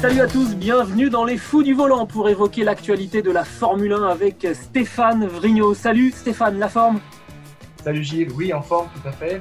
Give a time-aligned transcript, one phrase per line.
[0.00, 3.92] Salut à tous, bienvenue dans les Fous du Volant pour évoquer l'actualité de la Formule
[3.92, 5.74] 1 avec Stéphane Vrignot.
[5.74, 7.00] Salut Stéphane, la forme?
[7.82, 9.40] Salut Gilles, oui, en forme, tout à fait.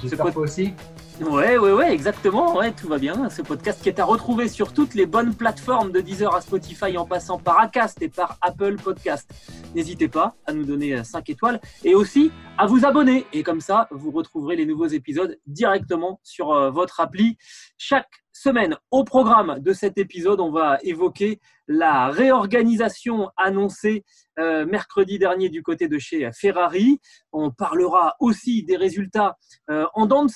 [0.00, 0.72] J'espère pod- toi aussi.
[1.20, 3.28] Ouais, ouais, ouais, exactement, ouais, tout va bien.
[3.28, 6.96] Ce podcast qui est à retrouver sur toutes les bonnes plateformes de Deezer à Spotify
[6.96, 9.28] en passant par Acast et par Apple Podcast.
[9.74, 13.26] N'hésitez pas à nous donner 5 étoiles et aussi à vous abonner.
[13.32, 17.36] Et comme ça, vous retrouverez les nouveaux épisodes directement sur euh, votre appli.
[17.78, 18.08] Chaque
[18.38, 24.04] semaine, au programme de cet épisode, on va évoquer la réorganisation annoncée
[24.38, 27.00] euh, mercredi dernier du côté de chez Ferrari.
[27.32, 29.36] On parlera aussi des résultats
[29.70, 30.26] euh, en dents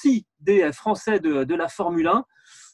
[0.41, 2.25] des Français de, la Formule 1.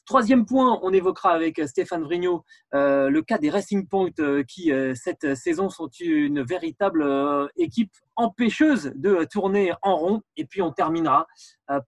[0.07, 2.43] Troisième point, on évoquera avec Stéphane Vrignot
[2.73, 4.09] euh, le cas des Racing Point
[4.47, 7.05] qui, cette saison, sont une véritable
[7.55, 10.21] équipe empêcheuse de tourner en rond.
[10.37, 11.27] Et puis, on terminera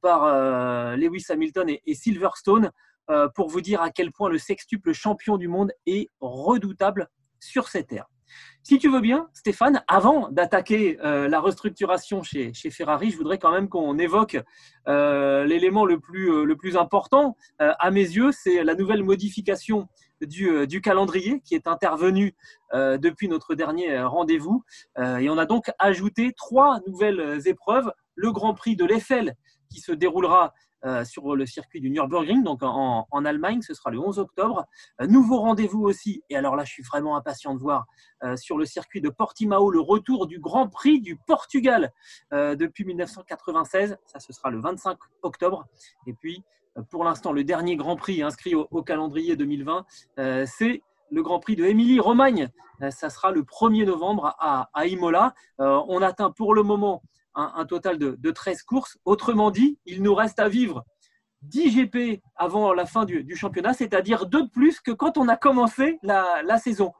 [0.01, 2.71] par Lewis Hamilton et Silverstone
[3.11, 7.09] euh, pour vous dire à quel point le sextuple champion du monde est redoutable
[7.41, 8.05] sur cette terre.
[8.63, 13.37] Si tu veux bien, Stéphane, avant d'attaquer euh, la restructuration chez, chez Ferrari, je voudrais
[13.37, 14.37] quand même qu'on évoque
[14.87, 19.89] euh, l'élément le plus, le plus important à mes yeux, c'est la nouvelle modification
[20.21, 22.33] du, du calendrier qui est intervenue
[22.73, 24.63] depuis notre dernier rendez-vous.
[24.97, 27.91] Et on a donc ajouté trois nouvelles épreuves.
[28.15, 29.35] Le Grand Prix de l'Eiffel
[29.69, 30.53] qui se déroulera
[31.03, 34.65] sur le circuit du Nürburgring, donc en, Allemagne, ce sera le 11 octobre.
[34.99, 37.85] Euh, nouveau rendez-vous aussi, et alors là je suis vraiment impatient de voir
[38.23, 41.91] euh, sur le circuit de Portimao le retour du Grand Prix du Portugal
[42.33, 43.97] euh, depuis 1996.
[44.05, 45.65] Ça, ce sera le 25 octobre.
[46.07, 46.43] Et puis,
[46.77, 49.85] euh, pour l'instant, le dernier Grand Prix inscrit au, calendrier 2020,
[50.19, 52.49] euh, c'est le Grand Prix de Émilie-Romagne.
[52.81, 55.33] Euh, ça sera le 1er novembre à, Imola.
[55.59, 57.03] Euh, on atteint pour le moment
[57.35, 58.97] un, total de, de 13 courses.
[59.05, 60.85] Autrement dit, il nous reste à vivre
[61.43, 65.37] 10 GP avant la fin du, championnat, c'est-à-dire deux de plus que quand on a
[65.37, 66.93] commencé la, saison.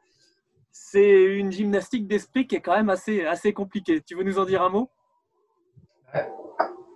[0.71, 4.01] C'est une gymnastique d'esprit qui est quand même assez, assez compliquée.
[4.01, 4.89] Tu veux nous en dire un mot?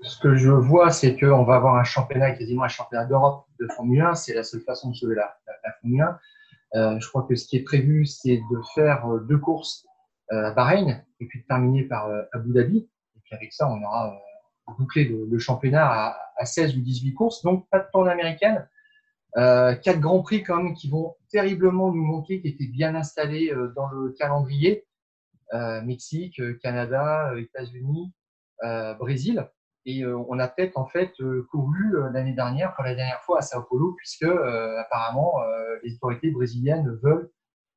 [0.02, 3.68] Ce que je vois, c'est qu'on va avoir un championnat, quasiment un championnat d'Europe de
[3.76, 4.14] Formule 1.
[4.14, 6.20] C'est la seule façon de sauver la, la, la Formule 1.
[6.76, 9.86] Euh, je crois que ce qui est prévu, c'est de faire euh, deux courses
[10.32, 12.90] euh, à Bahreïn et puis de terminer par Abu Dhabi.
[13.36, 17.14] Et puis avec ça, on aura euh, bouclé le, championnat à, à 16 ou 18
[17.14, 17.44] courses.
[17.44, 18.68] Donc, pas de tournée américaine.
[19.38, 23.52] Euh, quatre grands prix quand même qui vont terriblement nous manquer, qui étaient bien installés
[23.52, 24.86] euh, dans le calendrier.
[25.86, 28.12] Mexique, Canada, États-Unis,
[29.00, 29.48] Brésil.
[29.86, 31.14] Et on a peut-être en fait
[31.50, 35.36] couru l'année dernière, pour la dernière fois à Sao Paulo, puisque apparemment
[35.84, 37.32] les autorités brésiliennes veulent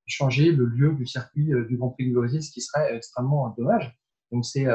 [0.07, 3.97] changer le lieu du circuit du Grand Prix du Brésil, ce qui serait extrêmement dommage.
[4.33, 4.67] Donc c'est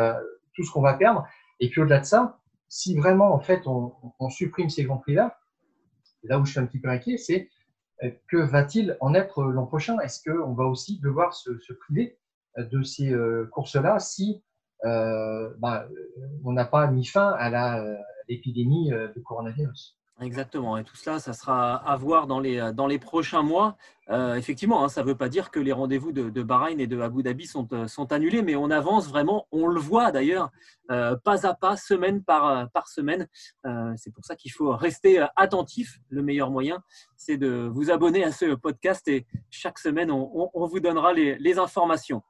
[0.56, 1.28] tout ce qu'on va perdre.
[1.59, 3.94] Et puis au-delà de ça, si vraiment en fait on,
[4.30, 5.38] supprime ces grands prix-là,
[6.24, 7.50] là où je suis un petit peu inquiet, c'est
[8.03, 10.00] euh, que va-t-il en être euh, l'an prochain?
[10.00, 12.18] Est-ce qu'on va aussi devoir se, priver
[12.58, 13.13] euh, de ces
[13.52, 14.44] courses-là si
[14.84, 15.88] bah,
[16.44, 17.86] on n'a pas mis fin à
[18.28, 19.97] l'épidémie de coronavirus?
[20.22, 23.75] Exactement, et tout cela, ça sera à voir dans les, dans les prochains mois.
[24.09, 27.00] Euh, effectivement, hein, ça ne veut pas dire que les rendez-vous de, Bahreïn et de
[27.00, 30.51] Abu Dhabi sont, euh, sont annulés, mais on avance vraiment, on le voit d'ailleurs,
[30.91, 33.28] euh, pas à pas, semaine par, par semaine.
[33.96, 36.00] C'est pour ça qu'il faut rester attentif.
[36.09, 36.84] Le meilleur moyen,
[37.16, 42.22] c'est de vous abonner à ce podcast et chaque semaine, on, vous donnera les, informations.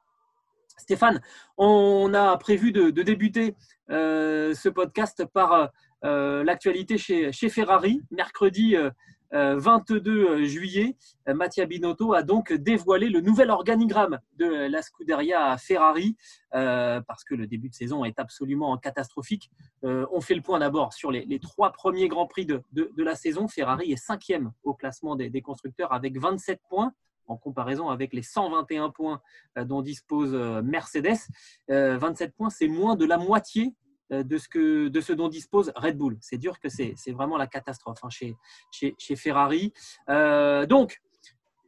[0.78, 1.22] Stéphane,
[1.58, 3.56] on a prévu de, débuter
[3.90, 5.70] ce podcast par
[6.04, 8.02] l'actualité chez, Ferrari.
[8.12, 8.90] Mercredi euh,
[9.34, 10.96] euh, 22 juillet,
[11.28, 16.16] euh, Mattia Binotto a donc dévoilé le nouvel organigramme de la Scuderia Ferrari
[16.54, 19.50] euh, parce que le début de saison est absolument catastrophique.
[19.86, 22.62] Euh, on fait le point d'abord sur les, trois premiers Grands Prix de,
[22.98, 23.48] la saison.
[23.48, 26.94] Ferrari est cinquième au classement des, constructeurs avec 27 points
[27.28, 29.22] en comparaison avec les 121 points
[29.58, 31.18] euh, dont dispose euh, Mercedes.
[31.70, 35.28] Euh, 27 points, c'est moins de la moitié euh, de ce, que, de ce dont
[35.28, 36.18] dispose Red Bull.
[36.22, 38.36] C'est dur que c'est vraiment la catastrophe hein, chez,
[38.72, 39.74] chez, chez Ferrari.
[40.10, 41.02] Euh, donc,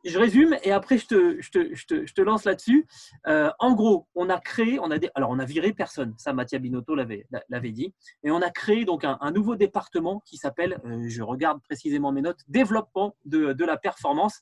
[0.05, 2.87] je résume et après je te, je te, je te, je te lance là-dessus.
[3.27, 6.59] Euh, en gros, on a créé, on a alors on a viré personne, ça Mattia
[6.59, 7.25] Binotto l'avait,
[7.71, 7.93] dit,
[8.23, 12.21] et on a créé donc un, nouveau département qui s'appelle, euh, je regarde précisément mes
[12.21, 14.41] notes, développement de, de la performance,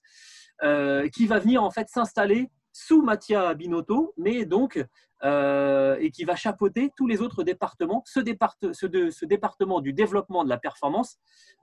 [0.63, 4.83] euh, qui va venir en fait s'installer sous Mattia Binotto, mais donc
[5.23, 8.03] euh, et qui va chapeauter tous les autres départements.
[8.05, 11.17] Ce, département du développement de la performance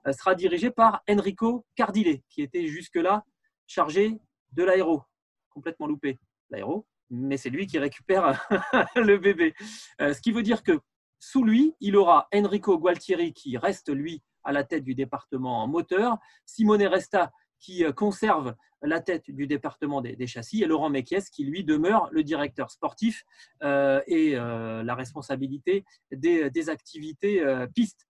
[0.07, 3.23] euh, sera dirigé par Enrico Cardile, qui était jusque-là
[3.67, 4.17] chargé
[4.53, 5.03] de l'aéro.
[5.51, 6.17] Complètement loupé,
[6.49, 8.47] l'aéro, mais c'est lui qui récupère
[8.95, 9.53] le bébé.
[10.01, 10.79] Euh, ce qui veut dire que
[11.19, 16.17] sous lui, il aura Enrico Gualtieri qui reste, lui, à la tête du département moteur,
[16.47, 17.31] Simone Resta
[17.61, 22.23] qui conserve la tête du département des, châssis et Laurent Mekies qui lui demeure le
[22.23, 23.23] directeur sportif
[23.63, 28.07] euh, et euh, la responsabilité des, activités euh, pistes.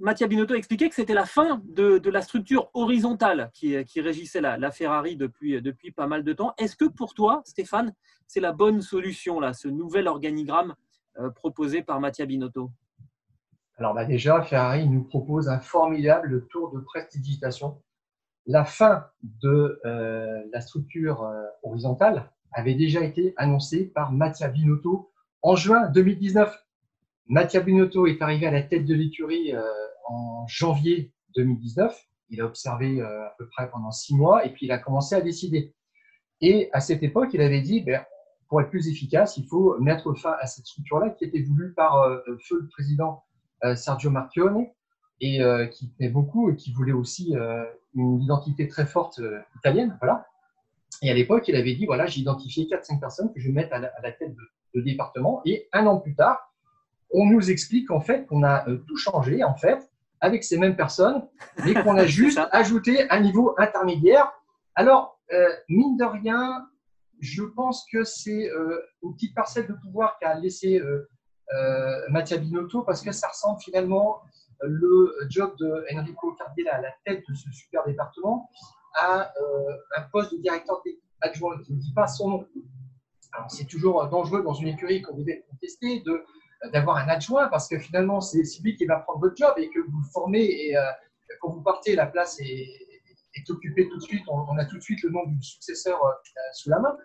[0.00, 5.16] Mattia Binotto expliquait que c'était la fin de, la structure horizontale qui, régissait la, Ferrari
[5.16, 6.52] depuis, depuis pas mal de temps.
[6.58, 7.94] Est-ce que pour toi, Stéphane,
[8.26, 10.74] c'est la bonne solution, là, ce nouvel organigramme
[11.36, 12.70] proposé par Mattia Binotto?
[13.76, 17.80] Alors bah déjà, Ferrari nous propose un formidable tour de prestidigitation
[18.46, 25.10] la fin de euh, la structure euh, horizontale avait déjà été annoncée par Mattia Binotto
[25.42, 26.54] en juin 2019.
[27.26, 29.62] Mattia Binotto est arrivé à la tête de l'écurie euh,
[30.08, 31.98] en janvier 2019.
[32.30, 35.20] Il a observé à peu près pendant six mois et puis il a commencé à
[35.20, 35.74] décider.
[36.40, 38.04] Et à cette époque, il avait dit, ben,
[38.48, 42.02] pour être plus efficace, il faut mettre fin à cette structure-là qui était voulue par
[42.48, 43.24] feu le président
[43.76, 44.66] Sergio Marchione
[45.20, 45.40] et
[45.70, 47.34] qui tenait beaucoup et qui voulait aussi
[47.94, 49.96] une identité très forte euh, italienne.
[50.00, 50.26] Voilà.
[51.02, 53.74] Et à l'époque, il avait dit voilà, j'ai identifié 4-5 personnes que je vais mettre
[53.74, 54.34] à la, tête
[54.74, 55.40] de, département.
[55.44, 56.52] Et un an plus tard,
[57.12, 59.78] on nous explique en fait qu'on a euh, tout changé en fait
[60.20, 61.22] avec ces mêmes personnes,
[61.64, 64.32] mais qu'on a juste ajouté un niveau intermédiaire.
[64.74, 66.66] Alors, euh, mine de rien,
[67.20, 68.50] je pense que c'est
[69.02, 70.80] une petite parcelle de pouvoir qu'a laissé
[72.08, 74.22] Mattia Binotto parce que ça ressemble finalement
[74.62, 78.50] le job de Enrico Cardella à la tête de ce super département
[78.94, 80.82] à euh, un poste de directeur
[81.20, 82.48] adjoint qui ne dit pas son nom.
[83.48, 86.24] c'est toujours dangereux dans une écurie quand vous êtes contesté de
[86.72, 89.80] d'avoir un adjoint parce que finalement c'est lui qui va prendre votre job et que
[89.80, 90.82] vous le formez et euh,
[91.40, 92.68] quand vous partez la place est,
[93.50, 96.70] occupée tout de suite on, a tout de suite le nom du successeur euh, sous
[96.70, 96.96] la main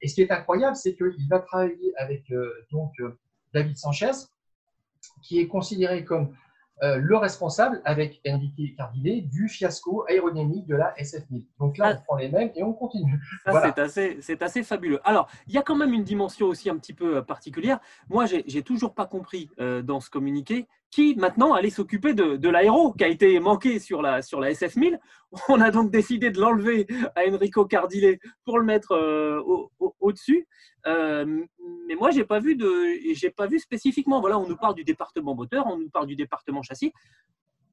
[0.00, 2.22] et ce qui est incroyable c'est qu'il va travailler avec
[2.70, 2.92] donc
[3.52, 4.12] David Sanchez
[5.22, 6.34] qui est considéré comme
[6.82, 11.42] euh, le responsable avec Enrique Cardile du fiasco aérodynamique de la SF1000.
[11.58, 11.98] Donc là, ah.
[11.98, 13.20] on prend les mêmes et on continue.
[13.44, 15.00] C'est assez, assez, fabuleux.
[15.02, 17.80] Alors, il y a quand même une dimension aussi un petit peu euh, particulière.
[18.08, 22.48] Moi, j'ai toujours pas compris euh, dans ce communiqué qui maintenant allait s'occuper de, de
[22.48, 24.98] l'aéro qui a été manqué sur la, sur la SF1000.
[25.48, 28.94] On a donc décidé de l'enlever à Enrico Cardile pour le mettre
[30.00, 30.46] au-dessus.
[30.86, 34.20] mais moi, j'ai pas vu de, j'ai pas vu spécifiquement.
[34.20, 36.92] Voilà, on nous parle du département moteur, on nous parle du département châssis.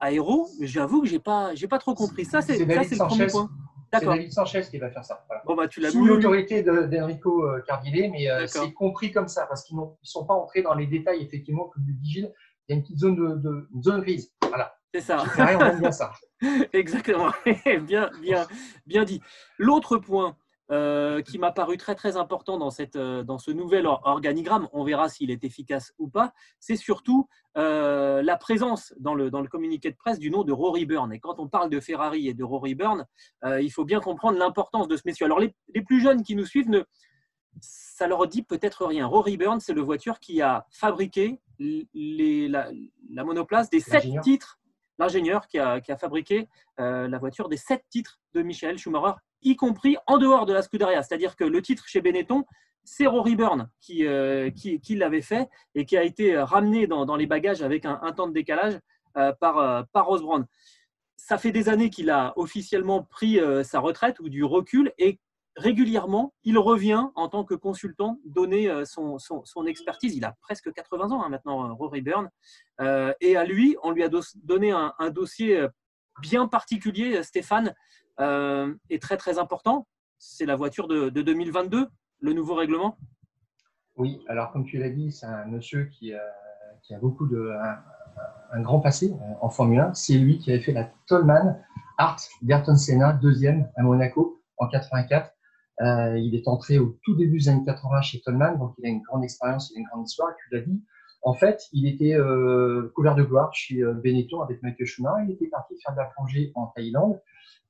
[0.01, 2.25] Aéro, j'avoue que j'ai pas, j'ai pas trop compris.
[2.25, 2.65] Ça, c'est, le
[3.07, 3.49] premier point.
[3.93, 5.25] C'est David Sanchez qui va faire ça.
[5.45, 9.83] Bon, bah, tu Sous l'autorité d'Enrico Cardile, mais c'est compris comme ça parce qu'ils ne
[10.03, 12.33] sont pas entrés dans les détails effectivement comme du vigile
[12.67, 14.31] il y a une petite zone, de, zone grise.
[14.41, 14.75] Voilà.
[14.93, 15.23] C'est ça.
[15.37, 16.11] on aime bien ça.
[16.73, 17.31] Exactement.
[17.81, 18.47] bien, bien,
[18.85, 19.21] bien dit.
[19.57, 20.35] L'autre point
[20.71, 24.83] euh, qui m'a paru très très important dans, cette, euh, dans ce nouvel organigramme, on
[24.83, 29.47] verra s'il est efficace ou pas, c'est surtout euh, la présence dans le, dans le
[29.47, 31.13] communiqué de presse du nom de Rory Byrne.
[31.13, 33.05] Et quand on parle de Ferrari et de Rory Byrne,
[33.43, 35.27] il faut bien comprendre l'importance de ce messieurs.
[35.27, 36.83] Alors les, les, plus jeunes qui nous suivent ne,
[37.61, 39.07] ça leur dit peut-être rien.
[39.07, 44.59] Rory Byrne, c'est le voiture qui a fabriqué les, la, monoplace des sept titres,
[44.99, 49.95] l'ingénieur qui a, fabriqué euh, la voiture des sept titres de Michael Schumacher, y compris
[50.07, 51.03] en dehors de la Scuderia.
[51.03, 52.43] C'est-à-dire que le titre chez Benetton,
[52.83, 57.25] c'est Rory Byrne qui, euh, qui, l'avait fait et qui a été ramené dans, les
[57.25, 58.77] bagages avec un, temps de décalage
[59.17, 60.45] euh, par, par Ross Brown.
[61.15, 65.19] Ça fait des années qu'il a officiellement pris sa retraite ou du recul et
[65.55, 70.15] régulièrement, il revient en tant que consultant donner euh, son, expertise.
[70.15, 72.29] Il a presque 80 ans hein, maintenant, euh, Rory Byrne.
[72.81, 74.09] Euh, et à lui, on lui a
[74.43, 75.65] donné un, dossier
[76.21, 77.73] bien particulier, Stéphane,
[78.19, 79.87] et très très important.
[80.17, 81.87] C'est la voiture de, 2022,
[82.19, 82.97] le nouveau règlement.
[83.97, 87.51] Oui, alors comme tu l'as dit, c'est un monsieur qui, a beaucoup de
[88.51, 89.93] un, grand passé en Formule 1.
[89.93, 91.61] C'est lui qui avait fait la Tolman
[91.97, 95.34] Art d'Ayrton Senna, deuxième à Monaco en 84.
[95.81, 98.89] Euh, il est entré au tout début des années 80 chez Tolman, donc il a
[98.89, 100.33] une grande expérience, il a une grande histoire.
[100.37, 100.81] Tu l'as dit,
[101.21, 105.25] en fait, il était euh, couvert de gloire chez euh, Benetton avec Michael Schumacher.
[105.27, 107.21] Il était parti faire de la plongée en Thaïlande.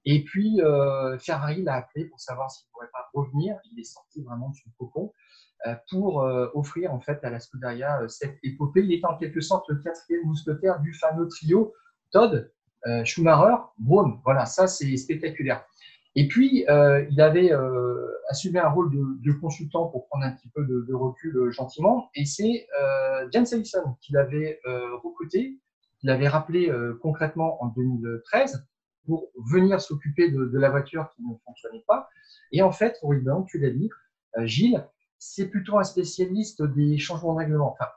[0.08, 0.60] Et puis,
[1.18, 3.56] Ferrari l'a appelé pour savoir s'il ne pourrait pas revenir.
[3.72, 5.12] Il est sorti vraiment de son cocon
[5.90, 6.18] pour
[6.54, 8.82] offrir en fait à la Scuderia cette épopée.
[8.82, 11.74] Il est en quelque sorte le quatrième mousquetaire du fameux trio
[12.12, 12.52] Todd,
[13.04, 14.20] Schumacher, Braun.
[14.24, 15.66] Voilà, ça c'est spectaculaire.
[16.16, 20.50] Et puis, euh, il avait euh, assumé un rôle de, consultant pour prendre un petit
[20.50, 22.10] peu de, recul euh, gentiment.
[22.16, 22.68] Et c'est
[23.32, 24.60] James Ellison qui l'avait
[25.04, 25.60] recruté,
[26.00, 28.66] qui l'avait rappelé concrètement en 2013
[29.06, 32.08] pour venir s'occuper de, la voiture qui ne fonctionnait pas.
[32.52, 33.90] Et en fait, Ruben, tu l'as dit,
[34.44, 34.86] Gilles,
[35.18, 37.72] c'est plutôt un spécialiste des changements de règlement.
[37.74, 37.90] Enfin,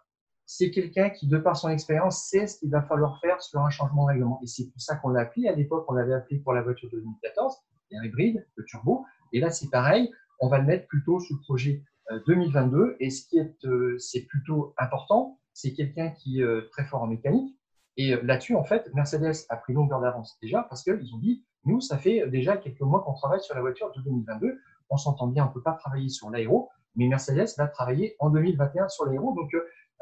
[0.46, 3.70] c'est quelqu'un qui, de par son expérience, sait ce qu'il va falloir faire sur un
[3.70, 4.40] changement de règlement.
[4.42, 5.48] Et c'est pour ça qu'on l'a appelé.
[5.48, 7.54] À l'époque, on l'avait appelé pour la voiture de 2014
[7.90, 9.04] hybride, le turbo.
[9.33, 11.83] Et là, c'est pareil, on va le mettre plutôt sous le projet
[12.26, 12.78] 2022.
[12.78, 16.85] Euh, et ce qui est, euh, c'est plutôt important, c'est quelqu'un qui est euh, très
[16.85, 17.54] fort en mécanique.
[17.97, 21.80] Et là-dessus, en fait, Mercedes a pris longueur d'avance déjà parce qu'ils ont dit, nous,
[21.80, 24.57] ça fait déjà quelques mois qu'on travaille sur la voiture de 2022.
[24.88, 28.30] On s'entend bien, on ne peut pas travailler sur l'aéro, mais Mercedes va travailler en
[28.30, 29.35] 2021 sur l'aéro.
[29.35, 29.50] Donc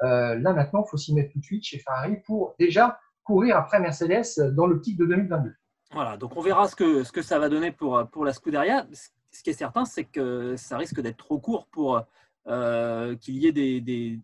[0.02, 3.80] là, maintenant, il faut s'y mettre tout de suite chez Ferrari pour déjà courir après
[3.80, 5.54] Mercedes dans l'optique de 2022.
[5.92, 8.86] Voilà, donc on verra ce que, ce que ça va donner pour, pour la Scuderia.
[9.30, 12.02] Ce qui est certain, c'est que ça risque d'être trop court pour
[12.48, 14.20] euh, qu'il y ait des, des,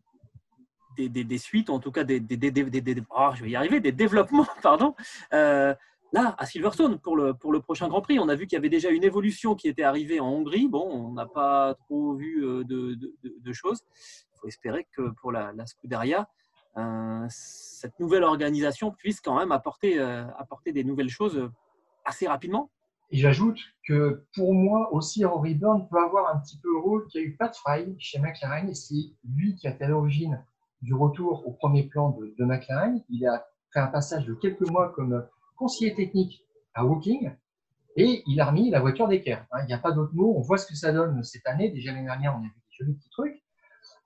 [0.96, 4.46] des, des, suites, en tout cas des, des oh, je vais y arriver, des développements,
[4.62, 4.94] pardon.
[5.32, 5.74] Euh,
[6.12, 8.58] là, à Silverstone, pour le, pour le prochain Grand Prix, on a vu qu'il y
[8.58, 10.68] avait déjà une évolution qui était arrivée en Hongrie.
[10.68, 13.80] Bon, on n'a pas trop vu euh, de, de, de, choses.
[14.34, 16.28] Il faut espérer que pour la, la Scuderia,
[17.28, 21.50] cette nouvelle organisation puisse quand même apporter, euh, apporter des nouvelles choses euh,
[22.04, 22.70] assez rapidement.
[23.10, 27.06] Et j'ajoute que pour moi aussi, Rory Byrne peut avoir un petit peu le rôle
[27.08, 28.94] qu'il y a eu Pat Fry chez McLaren, c'est
[29.28, 30.42] lui qui a été à l'origine
[30.80, 33.02] du retour au premier plan de, de, McLaren.
[33.10, 35.26] Il a fait un passage de quelques mois comme
[35.56, 36.42] conseiller technique
[36.74, 37.32] à Woking,
[37.96, 39.46] et il a remis la voiture d'équerre.
[39.52, 39.60] Hein.
[39.62, 40.34] Il n'y a pas d'autre mot.
[40.36, 41.70] On voit ce que ça donne cette année.
[41.70, 43.41] Déjà l'année dernière, on a vu des jolis petits trucs.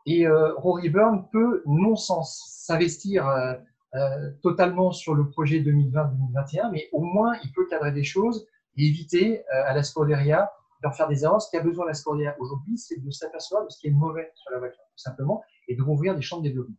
[0.07, 3.55] Et euh, Rory Byrne peut non sans s'investir euh,
[3.95, 8.47] euh, totalement sur le projet 2020-2021, mais au moins il peut cadrer des choses
[8.77, 10.53] et éviter à la Scuderia
[10.85, 11.43] de faire des erreurs.
[11.43, 14.31] Ce qui a besoin la Scuderia aujourd'hui, c'est de s'apercevoir de ce qui est mauvais
[14.35, 16.77] sur la voiture, tout simplement, et de rouvrir des champs de développement.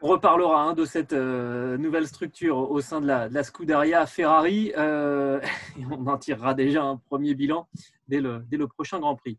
[0.00, 5.86] On reparlera hein, de cette nouvelle structure au sein de la, de Scuderia Ferrari et
[5.90, 7.68] on en tirera déjà un premier bilan
[8.08, 9.38] dès le prochain Grand Prix.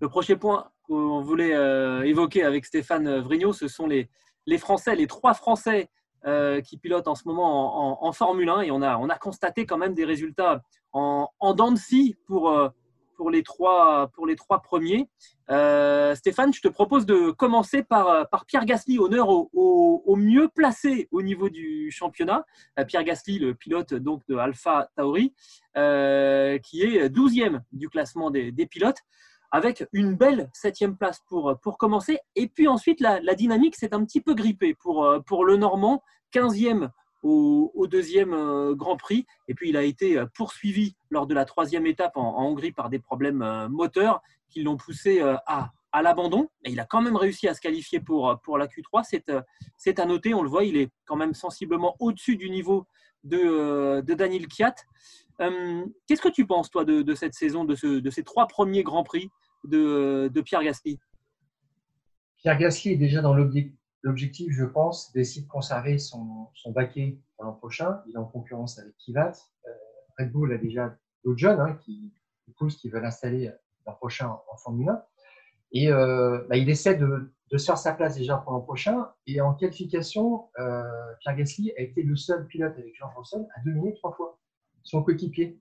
[0.00, 4.08] Le prochain point qu'on voulait euh, évoquer avec Stéphane Vrignot, ce sont les,
[4.58, 5.90] Français, les trois Français
[6.24, 9.66] euh, qui pilotent en ce moment en, Formule 1 et on a, on a constaté
[9.66, 10.62] quand même des résultats
[10.92, 12.68] en, en dents de scie pour, euh,
[13.32, 14.12] les trois,
[14.62, 15.08] premiers.
[16.14, 21.48] Stéphane, je te propose de commencer par, Pierre Gasly, honneur au, mieux placé au niveau
[21.48, 22.46] du championnat.
[22.86, 25.34] Pierre Gasly, le pilote donc de Alpha Tauri,
[25.74, 29.02] qui est 12e du classement des pilotes
[29.50, 32.18] avec une belle septième place pour, pour commencer.
[32.36, 36.02] Et puis ensuite, la, dynamique s'est un petit peu grippée pour, euh, pour le Normand,
[36.32, 36.90] 15e
[37.22, 39.26] au, deuxième euh, Grand Prix.
[39.48, 42.90] Et puis, il a été euh, poursuivi lors de la troisième étape en, Hongrie par
[42.90, 46.48] des problèmes moteurs qui l'ont poussé à, à l'abandon.
[46.64, 49.04] Et il a quand même réussi à se qualifier pour, pour la Q3.
[49.76, 52.86] C'est à noter, on le voit, il est quand même sensiblement au-dessus du niveau
[53.24, 54.74] de, de Daniel Kiat.
[55.40, 57.74] Euh, qu'est-ce que tu penses, toi, de, cette saison, de,
[58.10, 59.30] ces trois premiers Grands Prix
[59.64, 60.98] de, Pierre Gasly?
[62.38, 67.52] Pierre Gasly est déjà dans l'objectif, je pense, d'essayer de conserver son, baquet pour l'an
[67.52, 68.00] prochain.
[68.06, 69.32] Il est en concurrence avec Kivat.
[69.66, 69.70] Euh,
[70.18, 72.12] Red Bull a déjà d'autres jeunes hein, qui,
[72.56, 73.50] poussent, qui veulent l'installer
[73.86, 75.02] l'an prochain en, Formule 1.
[75.72, 79.08] Et euh, bah, il essaie de, se faire sa place déjà pour l'an prochain.
[79.26, 80.48] Et en qualification,
[81.20, 84.38] Pierre Gasly a été le seul pilote avec Jean Russell à dominer trois fois
[84.82, 85.58] son coéquipier,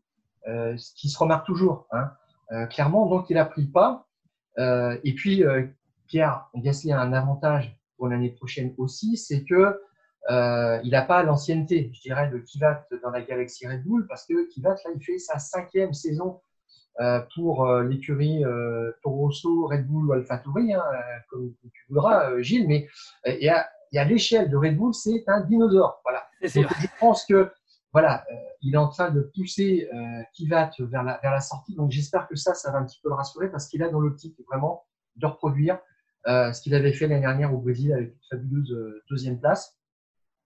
[0.48, 2.12] euh, ce qui se remarque toujours, hein.
[2.52, 3.08] euh, clairement.
[3.08, 4.08] Donc, il a pris le pas.
[4.60, 5.44] Euh, et puis,
[6.08, 9.80] Pierre Gasly a un avantage pour l'année prochaine aussi, c'est que
[10.30, 14.50] il n'a pas l'ancienneté, je dirais, de Kivat dans la galaxie Red Bull, parce que
[14.50, 16.42] Kivat, là, il fait sa cinquième saison
[17.36, 18.44] pour l'écurie
[19.04, 20.84] Toro Rosso, Red Bull ou AlphaTauri, hein,
[21.30, 22.88] comme tu voudras, Gilles, mais
[23.26, 26.02] il y a, l'échelle de Red Bull, c'est un dinosaure.
[26.04, 26.28] Voilà.
[26.42, 27.50] je pense que
[27.94, 31.76] voilà, euh, il est en train de pousser euh, Kivat vers la, vers la sortie.
[31.76, 34.00] Donc j'espère que ça, ça va un petit peu le rassurer parce qu'il a dans
[34.00, 35.80] l'optique vraiment de reproduire
[36.28, 39.78] euh, ce qu'il avait fait l'année dernière au Brésil avec une fabuleuse deuxième place.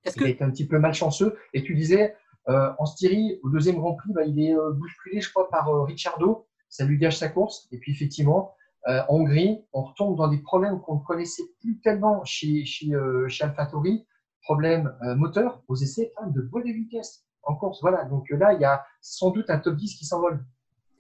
[0.04, 0.44] Est-ce il que...
[0.44, 1.38] a un petit peu malchanceux.
[1.54, 2.16] Et tu disais,
[2.48, 6.48] en Styrie, au deuxième Grand Prix, bah, il est bousculé, je crois, par Ricciardo.
[6.70, 7.68] Ça lui gâche sa course.
[7.72, 8.56] Et puis effectivement,
[8.88, 12.92] en Hongrie, on retombe dans des problèmes qu'on ne connaissait plus tellement chez, chez,
[13.28, 14.08] chez AlphaTauri.
[14.42, 17.80] Problème moteur aux essais, de bois de vitesse en course.
[17.82, 20.44] Voilà, donc là, il y a sans doute un top 10 qui s'envole.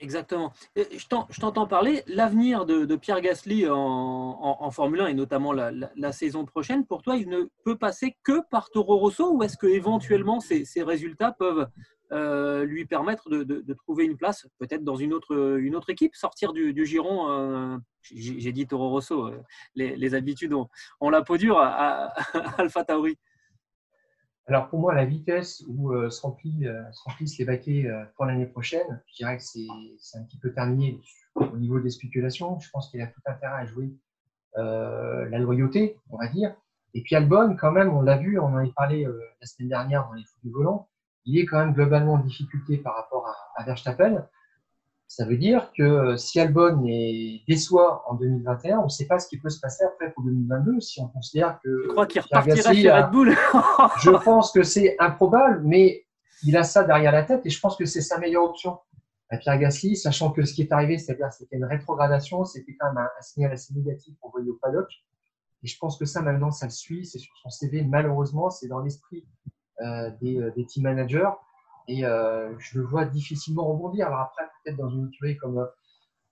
[0.02, 0.52] Exactement.
[0.76, 2.04] Je t'entends parler.
[2.08, 7.30] L'avenir de, Pierre Gasly en, Formule 1 et notamment la, saison prochaine, pour toi, il
[7.30, 11.68] ne peut passer que par Toro Rosso ou est-ce que éventuellement ces, résultats peuvent
[12.12, 17.30] euh, lui permettre de, trouver une place peut-être dans une autre, équipe, sortir du, giron
[17.30, 19.40] euh, J'ai dit Toro Rosso, euh,
[19.76, 22.14] les, habitudes ont, la peau dure à, à
[22.58, 23.20] Alpha Tauri.
[24.48, 28.48] Alors pour moi, la vitesse où euh, se, euh, remplissent les baquets euh, pour l'année
[28.48, 31.00] prochaine, je dirais que c'est un petit peu terminé
[31.36, 32.60] au niveau des spéculations.
[32.60, 33.94] Je pense qu'il a tout intérêt à jouer
[34.56, 36.54] la loyauté, on va dire.
[36.94, 40.06] Et puis Albon, quand même, on l'a vu, on en a parlé la semaine dernière
[40.08, 40.90] dans les fous du volant,
[41.24, 44.28] il est quand même globalement en difficulté par rapport à Verstappen.
[45.14, 49.28] Ça veut dire que si Albon est déçoit en 2021, on ne sait pas ce
[49.28, 51.84] qui peut se passer après pour 2022 si on considère que.
[51.84, 53.36] Je crois qu'il repartira chez Red Bull.
[54.02, 56.06] je pense que c'est improbable, mais
[56.46, 58.80] il a ça derrière la tête et je pense que c'est sa meilleure option.
[59.30, 62.94] À Pierre Gasly, sachant que ce qui est arrivé, c'est-à-dire c'était une rétrogradation, c'était quand
[62.94, 64.88] même un, signal assez négatif pour voyer au paddock.
[65.62, 67.84] Et je pense que ça, maintenant, ça le suit, c'est sur son CV.
[67.84, 69.28] Malheureusement, c'est dans l'esprit
[69.82, 71.32] euh, des, euh, des team managers.
[71.92, 74.08] Et euh, je le vois difficilement rebondir.
[74.08, 75.66] Alors après, peut-être dans une écurie comme euh,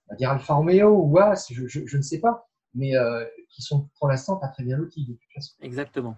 [0.08, 3.90] on va dire Alfa Romeo ou As, je, ne sais pas, mais euh, qui sont
[3.98, 5.52] pour l'instant pas très bien lotis de toute façon.
[5.60, 6.16] Exactement.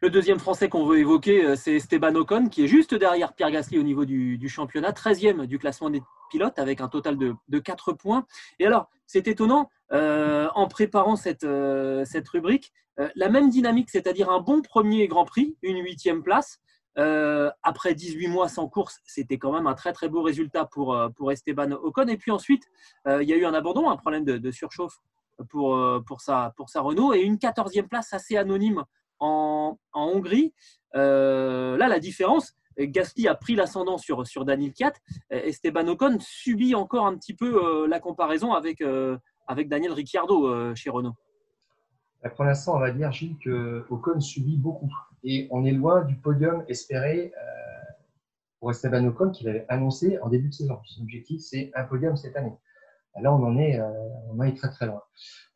[0.00, 3.78] Le deuxième Français qu'on veut évoquer, c'est Esteban Ocon, qui est juste derrière Pierre Gasly
[3.78, 7.58] au niveau du, du, championnat, 13e du classement des pilotes, avec un total de, de
[7.58, 8.26] 4 points.
[8.58, 11.46] Et alors, c'est étonnant, en préparant cette,
[12.04, 12.74] cette rubrique,
[13.14, 16.60] la même dynamique, c'est-à-dire un bon premier Grand Prix, une huitième place,
[16.98, 20.94] euh, après 18 mois sans course, c'était quand même un très très beau résultat pour,
[20.94, 22.06] euh, pour Esteban Ocon.
[22.08, 22.64] Et puis ensuite,
[23.06, 25.00] euh, il y a eu un abandon, un problème de, surchauffe
[25.48, 28.84] pour, pour, sa, pour sa Renault et une 14e place assez anonyme
[29.18, 30.54] en, en Hongrie.
[30.92, 34.92] là, la différence, Gasly a pris l'ascendant sur, sur Daniel Kiat.
[35.30, 38.82] Esteban Ocon subit encore un petit peu la comparaison avec,
[39.48, 41.16] avec Daniel Ricciardo chez Renault.
[42.36, 44.92] Pour l'instant, on va dire, Gilles, que Ocon subit beaucoup.
[45.24, 47.92] Et on est loin du podium espéré euh,
[48.60, 50.78] pour Esteban Ocon qu'il avait annoncé en début de saison.
[50.84, 52.52] Son objectif, c'est un podium cette année.
[53.20, 55.02] Là, on en est, euh, très très loin.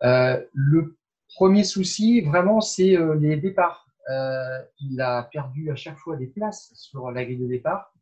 [0.05, 0.97] Euh, le
[1.35, 3.87] premier souci, vraiment, c'est les départs.
[4.81, 7.93] il a perdu à chaque fois des places sur la grille de départ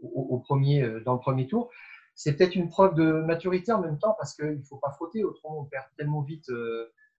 [0.00, 1.70] au, premier, dans le premier tour.
[2.14, 5.24] C'est peut-être une preuve de maturité en même temps parce qu'il ne faut pas frotter,
[5.24, 6.48] autrement on perd tellement vite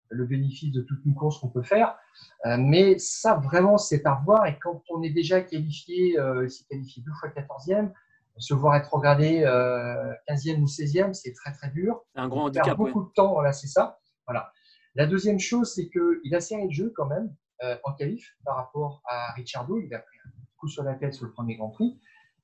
[0.09, 1.97] le bénéfice de toute une course qu'on peut faire.
[2.45, 4.45] Euh, mais ça, vraiment, c'est à voir.
[4.47, 7.91] Et quand on est déjà qualifié, euh, s'est qualifié deux fois 14e,
[8.39, 12.03] se voir être regardé euh, 15e ou 16e, c'est très très dur.
[12.15, 12.65] Un grand handicap.
[12.65, 13.99] perd beaucoup de temps, voilà, c'est ça.
[14.27, 14.51] Voilà.
[14.95, 18.55] La deuxième chose, c'est qu'il a serré le jeu quand même euh, en qualif par
[18.55, 19.79] rapport à Ricciardo.
[19.79, 21.99] Il a pris un coup sur la tête sur le premier Grand Prix.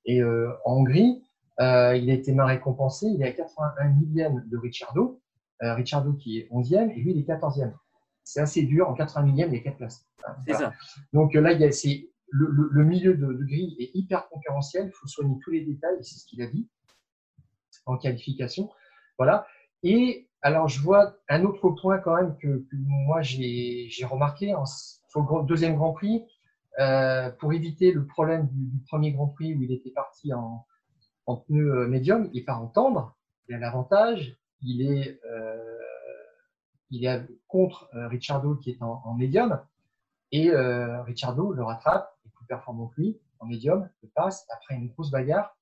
[0.06, 1.24] Et euh, en Hongrie,
[1.60, 3.08] il a été mal récompensé.
[3.08, 5.22] Il est à 81 millième de Ricciardo.
[5.62, 7.74] Euh, Ricciardo qui est 11e et lui il est 14e.
[8.24, 10.06] C'est assez dur, en 80 millième, il y a 4 places.
[10.48, 10.74] C'est ça.
[11.12, 11.70] Donc là, il y a,
[12.30, 16.18] le, le, milieu de, grille est hyper concurrentiel, il faut soigner tous les détails, c'est
[16.20, 16.68] ce qu'il a dit
[17.86, 18.70] en qualification.
[19.18, 19.46] Voilà.
[19.84, 25.22] Et alors, je vois un autre point quand même que, moi j'ai remarqué en, sur
[25.22, 26.26] le deuxième Grand Prix,
[26.80, 30.66] euh, pour éviter le problème du, premier Grand Prix où il était parti en,
[31.28, 33.16] en pneu euh, médium, il part en tendre.
[33.48, 35.58] Il a l'avantage, il est, euh,
[36.90, 39.60] il est contre euh, Ricciardo qui est en, médium.
[40.32, 44.76] Et euh, Ricciardo le rattrape, est plus performant que lui, en médium, le passe après
[44.76, 45.56] une grosse bagarre.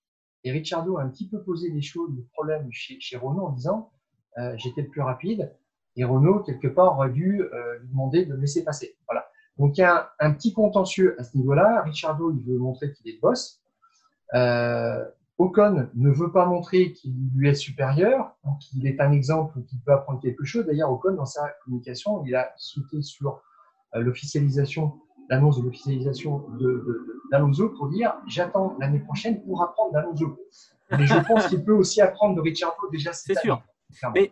[0.43, 3.51] Et Ricciardo a un petit peu posé les choses, le problème chez, chez Renault en
[3.51, 3.91] disant
[4.55, 5.53] j'étais le plus rapide.
[5.97, 7.43] Et Renault, quelque part, aurait dû
[7.81, 8.97] lui demander de me laisser passer.
[9.07, 9.27] Voilà.
[9.57, 11.83] Donc il y a un, petit contentieux à ce niveau-là.
[11.83, 13.61] Ricciardo, il veut montrer qu'il est le boss.
[15.41, 19.80] Ocon ne veut pas montrer qu'il lui est supérieur, qu'il est un exemple ou qu'il
[19.80, 20.65] peut apprendre quelque chose.
[20.65, 23.41] D'ailleurs, Ocon, dans sa communication, il a sauté sur
[23.95, 24.99] euh, l'officialisation,
[25.30, 26.45] l'annonce de l'officialisation
[27.32, 30.38] d'Alonso pour dire j'attends l'année prochaine pour apprendre d'Alonso.
[30.91, 33.63] Mais je pense qu'il peut aussi apprendre de Ricciardo déjà C'est sûr.
[34.13, 34.32] Mais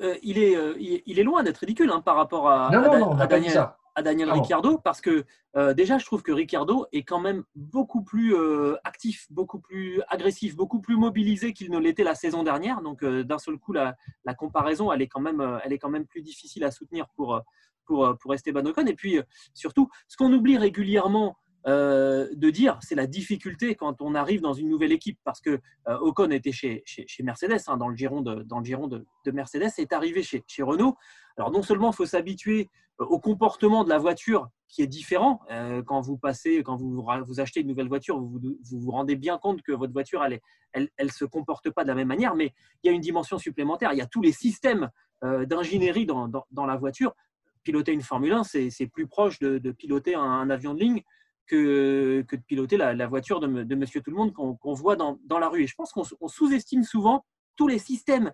[0.00, 3.14] euh, il, est, euh, il, est loin d'être ridicule hein, par rapport à, non, non,
[3.14, 5.24] non, Daniel à Daniel Ricciardo parce que
[5.56, 10.00] euh, déjà, je trouve que Ricciardo est quand même beaucoup plus euh, actif, beaucoup plus
[10.08, 12.80] agressif, beaucoup plus mobilisé qu'il ne l'était la saison dernière.
[12.80, 15.90] Donc, euh, d'un seul coup, la, la, comparaison, elle est, quand même, elle est quand
[15.90, 17.42] même plus difficile à soutenir pour,
[17.86, 18.86] pour, pour Esteban Ocon.
[18.86, 19.20] Et puis,
[19.52, 21.36] surtout, ce qu'on oublie régulièrement
[21.68, 25.18] euh, de dire c'est la difficulté quand on arrive dans une nouvelle équipe.
[25.22, 28.64] Parce que euh, Ocon était chez, chez, Mercedes hein, dans le giron de, dans le
[28.64, 30.96] giron de, Mercedes est arrivé chez, chez, Renault.
[31.36, 35.40] Alors non seulement il faut s'habituer euh, au comportement de la voiture qui est différent
[35.86, 39.38] quand vous passez quand vous, vous achetez une nouvelle voiture vous, vous, vous rendez bien
[39.38, 42.52] compte que votre voiture elle, elle, se comporte pas de la même manière mais
[42.82, 43.94] il y a une dimension supplémentaire.
[43.94, 44.90] Il y a tous les systèmes
[45.22, 47.14] d'ingénierie dans, dans, la voiture.
[47.62, 51.02] Piloter une Formule 1 c'est plus proche de piloter un avion de ligne
[51.48, 55.62] que, de piloter la, voiture de, Monsieur Tout le Monde qu'on voit dans, la rue.
[55.62, 57.24] Et je pense qu'on sous-estime souvent
[57.56, 58.32] tous les systèmes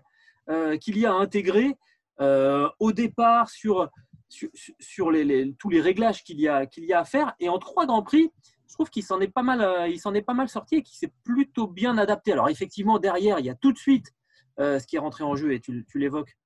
[0.49, 1.75] euh, qu'il y a à intégrer
[2.21, 3.89] euh, au départ sur,
[4.29, 7.33] sur, les, tous les réglages qu'il y, qu'il y a à faire.
[7.39, 8.31] Et en trois Grands Prix,
[8.67, 11.13] je trouve qu'il s'en est, pas mal, euh, est pas mal sorti et qu'il s'est
[11.23, 12.33] plutôt bien adapté.
[12.33, 14.13] Alors effectivement, derrière, il y a tout de suite
[14.57, 16.37] ce qui est rentré en jeu, et tu, l'évoques,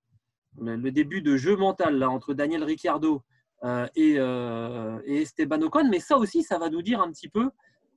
[0.60, 3.22] le, début de jeu mental là, entre Daniel Ricciardo
[3.64, 5.90] euh, euh, et, Esteban Ocon.
[5.90, 7.50] Mais ça aussi, ça va nous dire un petit peu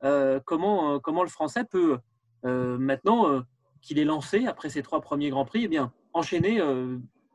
[0.05, 1.99] euh, comment, comment le Français peut,
[2.45, 3.43] maintenant
[3.81, 6.59] qu'il est lancé après ses trois premiers Grands Prix, eh bien, enchaîner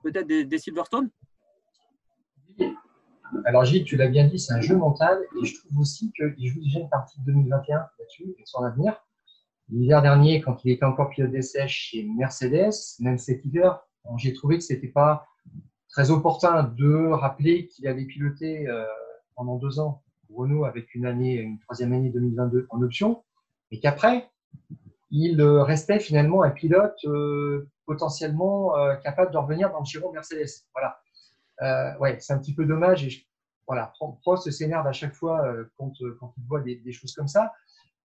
[0.03, 1.09] peut-être des, Silverstone?
[3.45, 6.47] Alors Gilles, tu l'as bien dit, c'est un jeu mental et je trouve aussi qu'il
[6.47, 9.01] joue déjà une partie de 2021 là-dessus et son avenir.
[9.69, 13.79] L'hiver dernier, quand il était encore pilote d'essai chez Mercedes, même cet hiver,
[14.17, 15.27] j'ai trouvé que c'était pas
[15.97, 18.85] très opportun de rappeler qu'il avait piloté euh,
[19.35, 23.23] pendant deux ans Renault avec une année, une troisième année 2022 en option,
[23.71, 24.29] et qu'après,
[25.09, 30.65] il euh, restait finalement un pilote euh, potentiellement capable de revenir dans le Giro Mercedes.
[30.75, 31.97] Voilà.
[31.99, 33.03] ouais, c'est un petit peu dommage.
[33.03, 33.25] Et
[33.65, 37.53] voilà, Prost s'énerve à chaque fois quand, quand, il voit des, choses comme ça.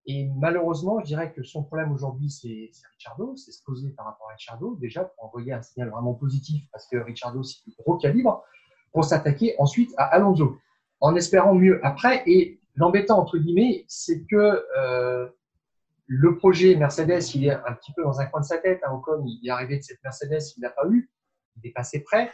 [0.06, 4.28] Et malheureusement, je dirais que son problème aujourd'hui, c'est Ricciardo, c'est se poser par rapport
[4.28, 7.96] à Ricciardo, déjà pour envoyer un signal vraiment positif, parce que Ricciardo, c'est du gros
[7.98, 8.42] calibre,
[8.92, 10.58] pour s'attaquer ensuite à Alonso,
[11.00, 12.24] en espérant mieux après.
[12.26, 15.28] Et l'embêtant, entre guillemets, c'est que euh,
[16.06, 18.80] le projet Mercedes, il est un petit peu dans un coin de sa tête.
[18.84, 21.10] Hein, Ocon, il est arrivé de cette Mercedes, il n'a pas eu,
[21.56, 22.30] il est passé près.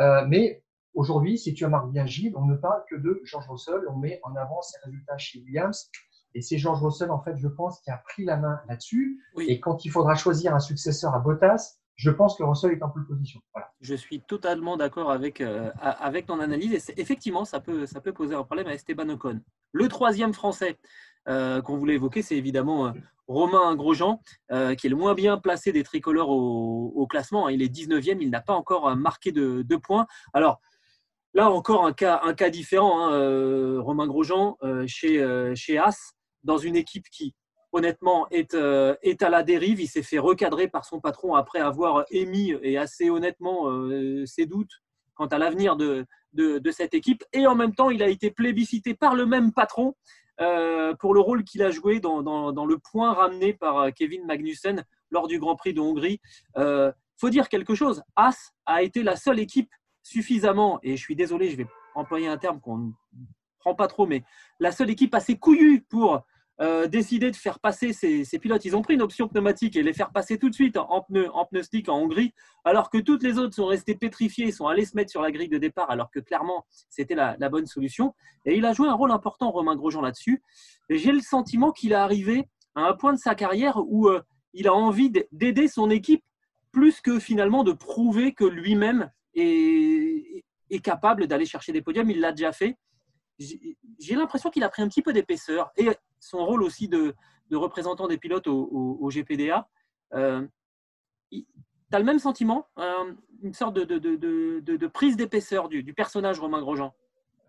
[0.00, 0.64] Euh, mais
[0.94, 4.20] aujourd'hui, si tu remarques bien Gilles, on ne parle que de George Russell, on met
[4.22, 5.90] en avant ses résultats chez Williams
[6.34, 9.20] et c'est George Russell, en fait, je pense, qui a pris la main là-dessus.
[9.38, 12.88] Et quand il faudra choisir un successeur à Bottas, je pense que Russell est en
[12.88, 13.40] de position.
[13.80, 16.72] Je suis totalement d'accord avec, euh, avec ton analyse.
[16.74, 19.40] Et effectivement, ça peut, ça peut poser un problème à Esteban Ocon.
[19.72, 20.78] Le troisième Français
[21.28, 22.92] euh, qu'on voulait évoquer, c'est évidemment euh,
[23.28, 24.20] Romain Grosjean,
[24.50, 27.48] qui est le moins bien placé des tricolores au, classement.
[27.48, 30.06] Il est 19e, il n'a pas encore marqué de, de, points.
[30.34, 30.60] Alors,
[31.32, 33.08] là encore, un cas, un cas différent.
[33.08, 36.13] Hein, Romain Grosjean chez, chez As
[36.44, 37.34] dans une équipe qui,
[37.72, 39.80] honnêtement, est, euh, est à la dérive.
[39.80, 44.46] Il s'est fait recadrer par son patron après avoir émis, et assez honnêtement, euh, ses
[44.46, 44.82] doutes
[45.14, 47.22] quant à l'avenir de, de, cette équipe.
[47.32, 49.94] Et en même temps, il a été plébiscité par le même patron
[50.40, 54.84] euh, pour le rôle qu'il a joué dans, dans, le point ramené par Kevin Magnussen
[55.10, 56.20] lors du Grand Prix de Hongrie.
[56.56, 58.02] Il faut dire quelque chose.
[58.16, 59.70] As a été la seule équipe
[60.02, 62.90] suffisamment, et je suis désolé, je vais employer un terme qu'on ne
[63.60, 64.24] prend pas trop, mais
[64.58, 66.24] la seule équipe assez couillue pour
[66.60, 68.64] euh, décider de faire passer ces, pilotes.
[68.64, 71.28] Ils ont pris une option pneumatique et les faire passer tout de suite en pneu,
[71.34, 72.32] en pneu en Hongrie,
[72.64, 75.48] alors que toutes les autres sont restées pétrifiées, sont allées se mettre sur la grille
[75.48, 78.14] de départ, alors que clairement c'était la, bonne solution.
[78.44, 80.42] Et il a joué un rôle important, Romain Grosjean, là-dessus.
[80.88, 84.68] J'ai le sentiment qu'il est arrivé à un point de sa carrière où euh, il
[84.68, 86.22] a envie d'aider son équipe
[86.70, 92.10] plus que finalement de prouver que lui-même est, est capable d'aller chercher des podiums.
[92.10, 92.76] Il l'a déjà fait
[93.38, 95.88] j'ai l'impression qu'il a pris un petit peu d'épaisseur et
[96.24, 97.14] son rôle aussi de,
[97.52, 99.68] représentant des pilotes au, GPDA.
[100.14, 100.46] Euh,
[101.30, 101.44] tu
[101.92, 106.92] as le même sentiment, euh, une sorte de, prise d'épaisseur du, personnage Romain Grosjean?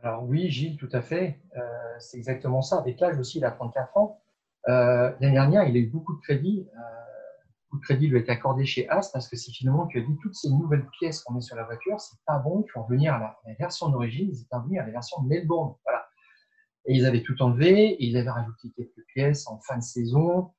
[0.03, 1.39] Alors oui, Gilles, tout à fait.
[1.57, 1.61] Euh,
[1.99, 2.77] c'est exactement ça.
[2.77, 4.21] Avec l'âge aussi, il a 34 ans.
[4.67, 6.67] L'année dernière, il a eu beaucoup de crédit.
[7.63, 10.17] beaucoup de crédit lui a été accordé chez As parce que c'est finalement que dit
[10.21, 12.63] toutes ces nouvelles pièces qu'on met sur la voiture, c'est pas bon.
[12.67, 14.29] Il faut revenir à la, version d'origine.
[14.31, 15.75] Ils étaient revenus à la version de Melbourne.
[15.85, 16.04] Voilà.
[16.87, 20.51] Et ils avaient tout enlevé, et ils avaient rajouté quelques pièces en fin de saison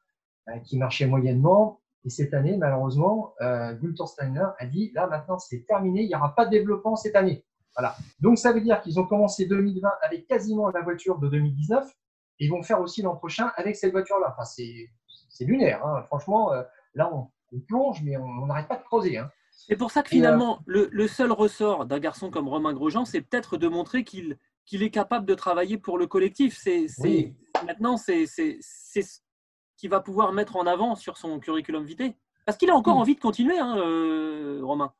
[0.48, 1.80] euh, qui marchaient moyennement.
[2.04, 6.14] Et cette année, malheureusement, euh, Gunther Steiner a dit là maintenant c'est terminé, il n'y
[6.14, 7.44] aura pas de développement cette année.
[7.76, 7.96] Voilà.
[8.20, 11.84] Donc ça veut dire qu'ils ont commencé 2020 avec quasiment la voiture de 2019
[12.38, 14.34] et ils vont faire aussi l'an prochain avec cette voiture-là.
[14.36, 15.84] Enfin, c'est lunaire.
[15.84, 16.04] Hein.
[16.06, 16.62] Franchement, euh,
[16.94, 17.28] là on,
[17.68, 19.18] plonge, mais on n'arrête pas de creuser.
[19.18, 19.30] Hein.
[19.50, 23.22] C'est pour ça que finalement, le, le, seul ressort d'un garçon comme Romain Grosjean, c'est
[23.22, 24.36] peut-être de montrer qu'il
[24.66, 26.58] qu'il est capable de travailler pour le collectif.
[26.60, 26.86] C'est,
[27.64, 29.20] Maintenant, c'est ce
[29.76, 32.14] qu'il va pouvoir mettre en avant sur son curriculum vitae.
[32.44, 34.92] Parce qu'il a encore envie de continuer, hein, euh, Romain.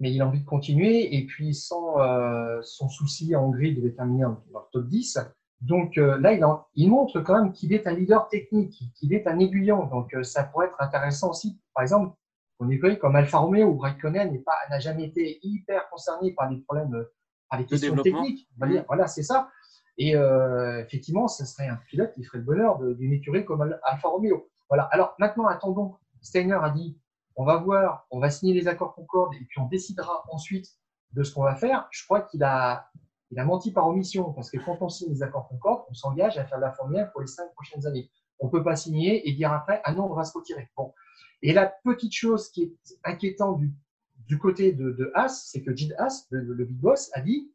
[0.00, 3.88] Mais il a envie de continuer, et puis sans euh, son souci en Hongrie de
[3.88, 5.18] terminer dans le top 10,
[5.60, 9.38] Donc là, il, il, montre quand même qu'il est un leader technique, qu'il est un
[9.38, 9.86] aiguillon.
[9.86, 11.60] Donc ça pourrait être intéressant aussi.
[11.74, 12.16] Par exemple,
[12.60, 17.06] on est comme Alfa Romeo ou Raikkonen n'a jamais été hyper concerné par les problèmes,
[17.50, 18.48] par les questions techniques.
[18.58, 18.84] Mmh.
[18.86, 19.50] Voilà, c'est ça.
[19.98, 24.08] Et euh, effectivement, ce serait un pilote qui ferait le bonheur d'une écurie comme Alfa
[24.08, 24.48] Romeo.
[24.68, 24.84] Voilà.
[24.84, 25.96] Alors maintenant, attendons.
[26.20, 26.98] Steiner a dit
[27.36, 30.66] on va voir, on va signer les accords Concorde et puis on décidera ensuite
[31.12, 31.86] de ce qu'on va faire.
[31.90, 32.90] Je crois qu'il a,
[33.30, 36.36] il a menti par omission parce que quand on signe les accords Concorde, on s'engage
[36.36, 38.10] à faire de la Formule 1 pour les cinq prochaines années.
[38.40, 40.68] On ne peut pas signer et dire après ah non, on va se retirer.
[40.76, 40.92] Bon.
[41.42, 43.72] Et la petite chose qui est inquiétante du,
[44.28, 47.50] du côté de, de Haas, c'est que Gilles Haas, le, big boss, a dit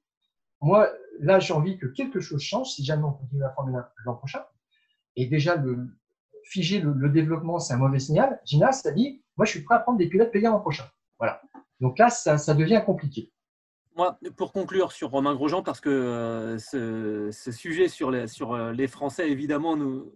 [0.59, 3.88] moi, là, j'ai envie que quelque chose change si jamais on continue la Formule 1
[4.05, 4.43] l'an prochain.
[5.15, 5.88] Et déjà, le,
[6.45, 8.39] figer le, développement, c'est un mauvais signal.
[8.45, 10.86] Gina, ça dit, moi, je suis prêt à prendre des pilotes payants l'an prochain.
[11.19, 11.41] Voilà.
[11.79, 13.31] Donc là, ça, devient compliqué.
[13.95, 18.71] Moi, pour conclure sur Romain Grosjean, parce que euh, ce, sujet sur les, sur euh,
[18.71, 20.15] les Français, évidemment, nous,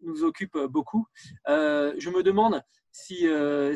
[0.00, 1.06] nous occupe beaucoup.
[1.48, 2.62] Euh, je me demande
[2.92, 3.26] si,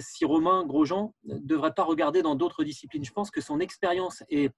[0.01, 3.05] si Romain Grosjean ne devrait pas regarder dans d'autres disciplines.
[3.05, 4.51] Je pense que son expérience et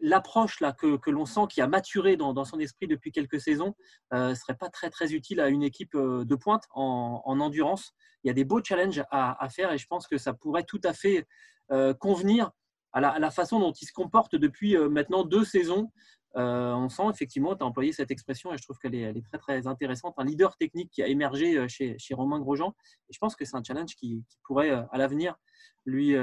[0.00, 3.74] l'approche que, l'on sent qui a maturé dans, son esprit depuis quelques saisons
[4.12, 7.92] euh, serait pas très très utile à une équipe euh, de pointe en, en endurance.
[8.24, 10.80] Il y a des beaux challenges à, faire et je pense que ça pourrait tout
[10.84, 11.26] à fait
[11.70, 12.50] euh, convenir
[12.92, 15.92] à la, façon dont il se comporte depuis maintenant deux saisons.
[16.38, 20.14] On sent effectivement, tu as employé cette expression et je trouve qu'elle est, très intéressante,
[20.18, 22.74] un leader technique qui a émergé chez, chez Romain Grosjean.
[23.08, 25.36] Et je pense que c'est un challenge qui, pourrait à l'avenir
[25.84, 26.14] lui,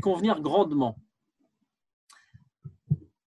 [0.00, 0.96] convenir grandement.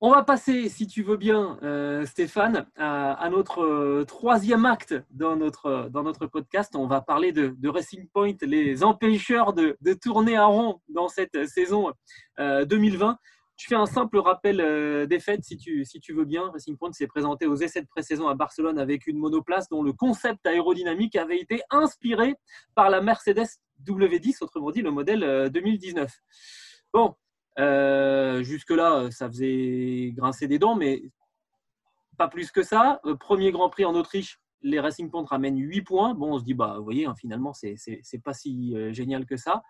[0.06, 5.38] On va passer, si tu veux bien, euh, Stéphane, à, notre euh, troisième acte dans
[5.38, 6.76] notre, dans notre podcast.
[6.76, 11.94] On va parler de, Racing Point, les empêcheurs de, tourner à rond dans cette saison
[12.38, 13.18] 2020.
[13.64, 16.50] Euh, je fais un simple rappel des faits, si tu, veux bien.
[16.52, 19.94] Racing Point s'est présenté aux essais de pré-saison à Barcelone avec une monoplace dont le
[19.94, 22.36] concept aérodynamique avait été inspiré
[22.76, 23.48] par la Mercedes
[23.86, 26.12] W10, autrement dit le modèle 2019.
[26.94, 27.16] Bon,
[27.60, 31.04] euh, jusque-là, ça faisait grincer des dents, mais
[32.18, 33.00] pas plus que ça.
[33.06, 36.14] Euh, premier Grand Prix en Autriche, les Racing Point ramènent 8 points.
[36.14, 37.78] Bon, on se dit, bah, vous voyez, hein, finalement, c'est
[38.24, 39.62] pas si euh, génial que ça.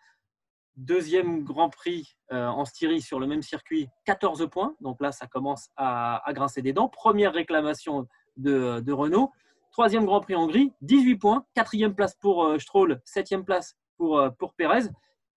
[0.75, 4.75] Deuxième Grand Prix en Styrie sur le même circuit, 14 points.
[4.81, 6.89] Donc là, ça commence à, grincer des dents.
[6.89, 8.07] Première réclamation
[8.37, 9.31] de, Renault.
[9.71, 11.45] Troisième Grand Prix en Hongrie, 18 points.
[11.53, 14.89] Quatrième place pour Stroll, septième place pour, pour Pérez.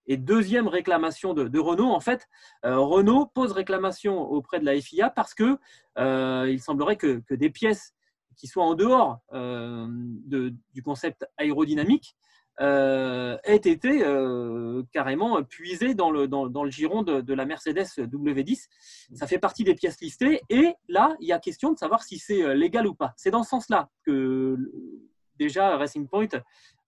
[0.07, 2.27] Et deuxième réclamation de, Renault, en fait,
[2.65, 5.59] euh, Renault pose réclamation auprès de la FIA parce que
[5.97, 7.93] euh, il semblerait que, des pièces
[8.37, 9.87] qui soient en dehors euh,
[10.29, 12.15] du concept aérodynamique
[12.59, 14.03] aient été
[14.91, 18.67] carrément puisées dans le, dans, le giron de, la Mercedes W10.
[19.13, 20.41] Ça fait partie des pièces listées.
[20.49, 23.13] Et là, il y a question de savoir si c'est légal ou pas.
[23.17, 24.57] C'est dans ce sens-là que
[25.37, 26.39] déjà Racing Point euh,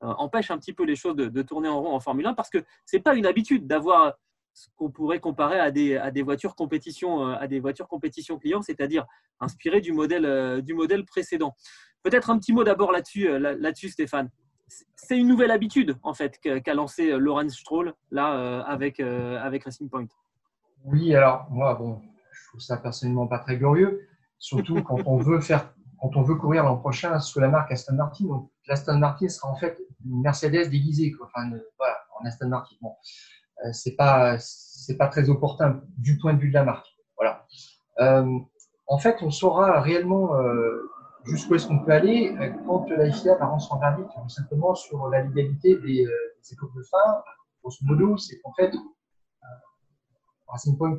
[0.01, 2.60] empêche un petit peu les choses de, tourner en rond en Formule 1 parce que
[2.86, 4.15] ce n'est pas une habitude d'avoir
[4.53, 8.38] ce qu'on pourrait comparer à des, à des voitures compétition euh, à des voitures compétition
[8.38, 9.05] client, c'est-à-dire
[9.39, 11.55] inspirées du modèle, euh, du modèle précédent.
[12.03, 14.29] Peut-être un petit mot d'abord là-dessus, là-dessus, Stéphane.
[14.95, 20.08] C'est une nouvelle habitude en fait qu'a lancé Lorenz Stroll là avec, avec Racing Point.
[20.86, 22.01] Oui, alors moi, bon,
[22.32, 26.36] je trouve ça personnellement pas très glorieux, surtout quand on veut faire quand on veut
[26.36, 28.25] courir l'an prochain sous la marque Aston Martin.
[28.25, 31.27] Donc, l'Aston Martin sera en fait une Mercedes déguisée, quoi.
[31.27, 32.75] Enfin, voilà, en Aston Martin.
[32.82, 32.93] Bon,
[33.65, 36.88] euh, c'est pas, c'est pas très opportun du point de vue de la marque.
[37.17, 37.45] Voilà.
[37.99, 38.39] Euh,
[38.88, 40.89] en fait, on saura réellement euh,
[41.25, 44.75] jusqu'où est-ce qu'on peut aller euh, quand la FIA va rendre son verdict tout simplement
[44.75, 47.23] sur la légalité des, euh, des écoles de fin.
[47.62, 48.71] Grosso modo, c'est qu'en fait,
[50.47, 50.97] Racing Point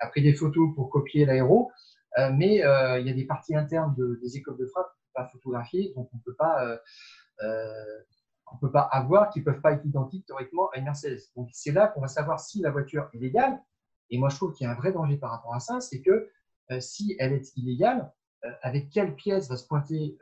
[0.00, 1.70] a pris des photos pour copier l'aéro.
[2.18, 5.92] Euh, mais euh, il y a des parties internes des écoles de frappe pas photographier,
[5.94, 6.64] donc on ne peut pas
[7.42, 7.98] euh,
[8.50, 11.20] on peut pas avoir, qui ne peuvent pas être identiques théoriquement à une Mercedes.
[11.36, 13.58] Donc c'est là qu'on va savoir si la voiture est légale.
[14.10, 16.00] Et moi je trouve qu'il y a un vrai danger par rapport à ça, c'est
[16.00, 16.28] que
[16.80, 18.10] si elle est illégale,
[18.62, 20.18] avec quelle pièce va se pointer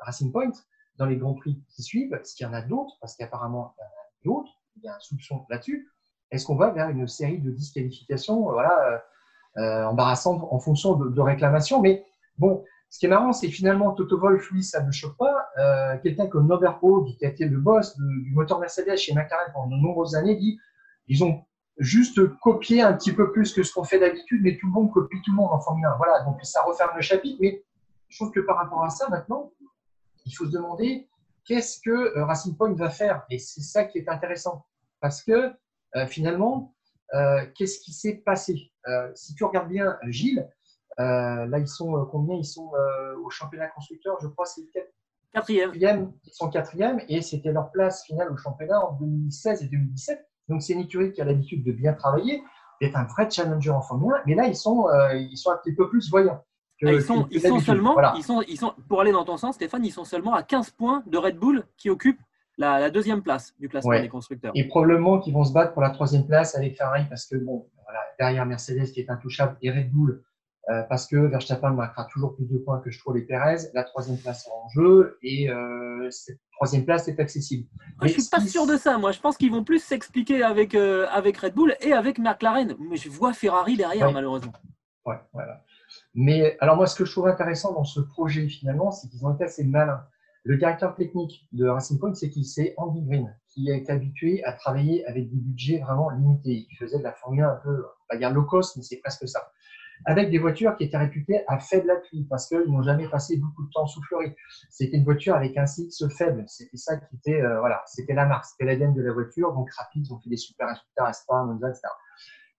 [0.00, 0.52] Racing Point
[0.96, 3.80] dans les grands prix qui suivent, est-ce qu'il y en a d'autres, parce qu'apparemment il
[3.80, 5.88] y en a d'autres, il y a un soupçon là-dessus.
[6.30, 9.02] Est-ce qu'on va vers une série de disqualifications voilà,
[9.56, 11.80] euh, embarrassante en fonction de, réclamations?
[11.80, 12.04] Mais
[12.38, 15.48] bon, ce qui est marrant, c'est finalement Toto Wolff, lui, ça ne choque pas.
[15.58, 16.80] Euh, quelqu'un comme Norbert
[17.16, 20.58] qui a été le boss du moteur Mercedes chez McLaren pendant de nombreuses années, dit
[21.06, 21.44] ils ont
[21.78, 24.92] juste copié un petit peu plus que ce qu'on fait d'habitude, mais tout le monde
[24.92, 25.96] copie tout le monde en Formule 1.
[25.96, 27.38] Voilà, donc ça referme le chapitre.
[27.40, 27.64] Mais
[28.08, 29.52] je trouve que par rapport à ça, maintenant,
[30.26, 31.08] il faut se demander
[31.44, 33.24] qu'est-ce que euh, Racing Point va faire.
[33.30, 34.66] Et c'est ça qui est intéressant.
[35.00, 35.52] Parce que
[36.08, 36.74] finalement,
[37.54, 38.72] qu'est-ce qui s'est passé?
[38.88, 40.48] Euh, si tu regardes bien Gilles,
[40.98, 42.36] là, ils sont combien?
[42.36, 42.72] Ils sont
[43.22, 44.62] au championnat constructeur, je crois, c'est
[45.34, 46.12] quatrième.
[46.24, 50.26] Ils sont quatrième et c'était leur place finale au championnat en 2016 et 2017.
[50.48, 52.42] Donc, c'est une écurie qui a l'habitude de bien travailler,
[52.80, 54.22] d'être un vrai challenger en Formule 1.
[54.26, 56.44] Mais là, ils sont, ils sont un petit peu plus voyants.
[56.82, 59.54] Ah, ils sont, ils sont seulement, ils sont, ils sont, pour aller dans ton sens,
[59.54, 62.18] Stéphane, ils sont seulement à 15 points de Red Bull qui occupe
[62.58, 64.52] la, deuxième place du classement des constructeurs.
[64.54, 67.68] Et probablement qu'ils vont se battre pour la troisième place avec Ferrari parce que, bon,
[67.84, 70.22] voilà, derrière Mercedes qui est intouchable et Red Bull
[70.70, 73.68] euh, parce que Verstappen marquera toujours plus de points que je trouve les Perez.
[73.74, 77.68] La troisième place est en jeu et euh, cette troisième place est accessible.
[78.00, 78.96] Je je suis pas sûr de ça.
[78.96, 82.74] Moi, je pense qu'ils vont plus s'expliquer avec, euh, avec Red Bull et avec McLaren.
[82.78, 84.52] Mais je vois Ferrari derrière, malheureusement.
[85.04, 85.62] Ouais, voilà.
[86.14, 89.34] Mais alors moi, ce que je trouve intéressant dans ce projet finalement, c'est qu'ils ont
[89.34, 90.02] été assez malins.
[90.44, 94.52] Le directeur technique de Racing Point, c'est qu'il c'est Andy Green, qui est habitué à
[94.52, 96.66] travailler avec des budgets vraiment limités.
[96.70, 99.26] Il faisait de la Formule 1 un peu, pas dire low cost, mais c'est presque
[99.26, 99.40] ça.
[100.06, 103.64] Avec des voitures qui étaient réputées à faible appui, parce qu'ils n'ont jamais passé beaucoup
[103.64, 104.34] de temps sous Fleury.
[104.70, 106.44] C'était une voiture avec un cycle faible.
[106.46, 109.52] C'était ça qui était, euh, voilà, c'était la marque, c'était l'ADN de la voiture.
[109.52, 111.82] Donc rapide, ils ont fait des super résultats à Spa, Monza, etc.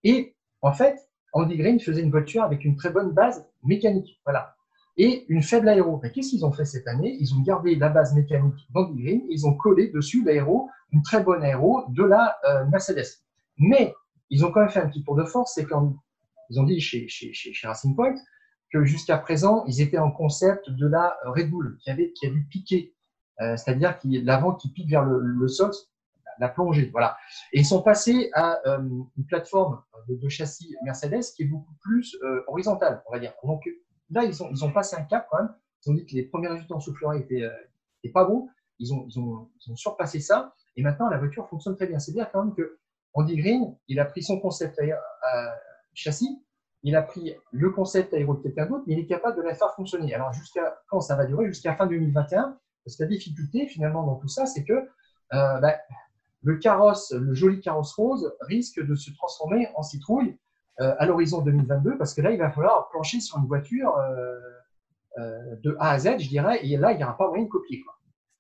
[0.04, 0.98] Et en fait,
[1.34, 4.22] Andy Green faisait une voiture avec une très bonne base mécanique.
[4.26, 4.56] Voilà.
[4.98, 6.00] Et une faible aéro.
[6.00, 7.18] Qu'est-ce qu'ils ont fait cette année?
[7.20, 11.22] Ils ont gardé la base mécanique d'Andy Green, ils ont collé dessus l'aéro, une très
[11.22, 13.22] bonne aéro de la euh, Mercedes.
[13.58, 13.94] Mais
[14.30, 15.66] ils ont quand même fait un petit tour de force, c'est
[16.48, 17.08] qu'ils ont dit chez,
[17.64, 18.16] Racing Point
[18.72, 22.44] que jusqu'à présent, ils étaient en concept de la Red Bull qui avait, qui avait
[22.50, 22.94] piqué,
[23.42, 25.72] euh, c'est-à-dire l'avant qui pique vers le, sol
[26.40, 26.90] la plongée.
[26.92, 27.18] Voilà.
[27.54, 28.80] Et ils sont passés à euh,
[29.18, 33.34] une plateforme de, châssis Mercedes qui est beaucoup plus euh, horizontale, on va dire.
[33.44, 33.64] Donc
[34.10, 35.54] là, ils ont, ils ont passé un cap quand même.
[35.86, 38.50] Ils ont dit que les premiers résultats en soufflerie étaient, euh, pas bons.
[38.80, 40.54] Ils ont, ils, ont, ils ont, surpassé ça.
[40.76, 42.00] Et maintenant, la voiture fonctionne très bien.
[42.00, 42.78] C'est bien quand même que
[43.14, 44.78] Andy Green, il a pris son concept
[45.96, 46.42] châssis,
[46.84, 49.74] il a pris le concept aéro de quelqu'un mais il est capable de la faire
[49.76, 50.14] fonctionner.
[50.14, 51.48] Alors, jusqu'à quand ça va durer?
[51.48, 52.58] Jusqu'à fin 2021.
[52.84, 54.88] Parce que la difficulté, finalement, dans tout ça, c'est que
[55.32, 55.76] bah,
[56.46, 60.38] le carrosse, le joli carrosse rose, risque de se transformer en citrouille
[60.80, 64.40] euh, à l'horizon 2022, parce que là, il va falloir plancher sur une voiture euh,
[65.18, 67.50] euh, de A à Z, je dirais, et là, il n'y aura pas moyen de
[67.50, 67.84] copier.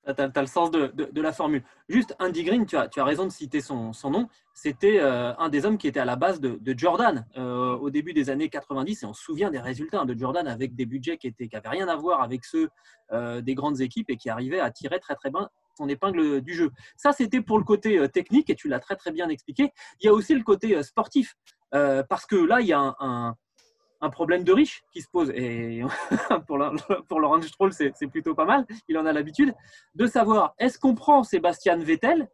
[0.05, 1.63] Tu as, le sens de, la formule.
[1.89, 5.87] Juste, Andy Green, tu as, raison de citer son, nom, c'était un des hommes qui
[5.87, 9.49] était à la base de, Jordan au début des années 90, et on se souvient
[9.49, 12.69] des résultats hein, de Jordan avec des budgets qui n'avaient rien à voir avec ceux
[13.11, 16.71] des grandes équipes et qui arrivaient à tirer très très bien, son épingle du jeu.
[16.97, 19.71] Ça, c'était pour le côté euh, technique et tu l'as très très bien expliqué.
[19.99, 21.35] Il y a aussi le côté euh, sportif
[21.73, 23.35] euh, parce que là, il y a un,
[24.09, 25.81] problème de riche qui se pose et
[26.47, 26.59] pour,
[27.07, 28.65] pour Laurent Stroll, c'est plutôt pas mal.
[28.87, 29.53] Il en a l'habitude
[29.95, 32.29] de savoir est-ce qu'on prend Sébastien Vettel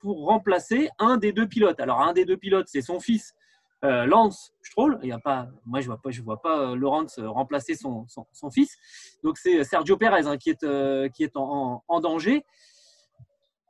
[0.00, 1.80] pour remplacer un des deux pilotes?
[1.80, 3.34] Alors un des deux pilotes, c'est son fils.
[3.82, 7.74] Lance Stroll, il y a pas, moi je vois pas, je vois pas Laurence remplacer
[7.74, 8.76] son, son, fils.
[9.24, 12.44] Donc c'est Sergio Perez hein, qui est qui est en danger.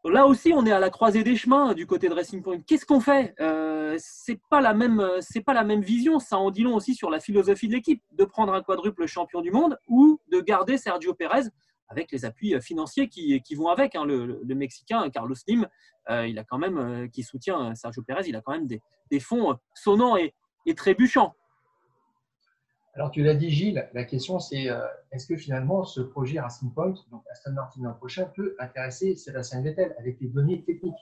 [0.05, 2.61] Là aussi, on est à la croisée des chemins du côté de Racing Point.
[2.67, 3.35] Qu'est-ce qu'on fait?
[3.41, 6.19] Euh, C'est pas la même, c'est pas la même vision.
[6.19, 9.41] Ça en dit long aussi sur la philosophie de l'équipe, de prendre un quadruple champion
[9.43, 11.49] du monde ou de garder Sergio Pérez
[11.89, 13.95] avec les appuis financiers qui, vont avec.
[13.95, 14.05] Hein.
[14.05, 15.69] Le, Mexicain Carlos Slim,
[16.11, 19.21] euh, il a quand même, euh, qui soutient Sergio Pérez, il a quand même des,
[19.21, 20.35] fonds sonnants et
[20.75, 21.35] trébuchants.
[22.95, 26.75] Alors, tu l'as dit, Gilles, la question c'est euh, est-ce que finalement ce projet Racing
[26.75, 30.95] Point, donc Aston Martin l'an prochain, peut intéresser Sébastien Vettel avec les données techniques?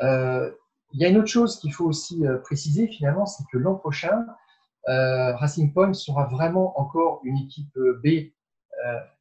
[0.00, 0.52] Euh,
[0.92, 3.74] Il y a une autre chose qu'il faut aussi euh, préciser finalement, c'est que l'an
[3.74, 4.26] prochain,
[4.86, 8.32] Racing Point sera vraiment encore une équipe B,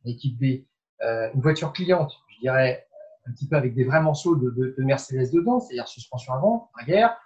[0.06, 0.64] une équipe B,
[1.02, 2.88] une voiture cliente, je dirais
[3.26, 7.18] un petit peu avec des vrais morceaux de, de Mercedes dedans, c'est-à-dire suspension avant, arrière,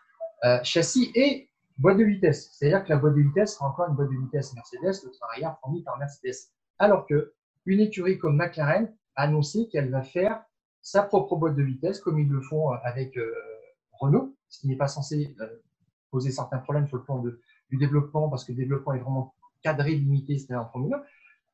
[0.64, 4.10] châssis et Boîte de vitesse, c'est-à-dire que la boîte de vitesse sera encore une boîte
[4.10, 6.52] de vitesse Mercedes, le arrière fourni par Mercedes.
[6.78, 7.34] Alors que
[7.66, 10.44] une écurie comme McLaren a annoncé qu'elle va faire
[10.82, 13.32] sa propre boîte de vitesse, comme ils le font avec euh,
[13.94, 15.48] Renault, ce qui n'est pas censé euh,
[16.10, 19.92] poser certains problèmes sur le plan du développement, parce que le développement est vraiment cadré,
[19.92, 21.04] limité, c'est-à-dire en Formule 1.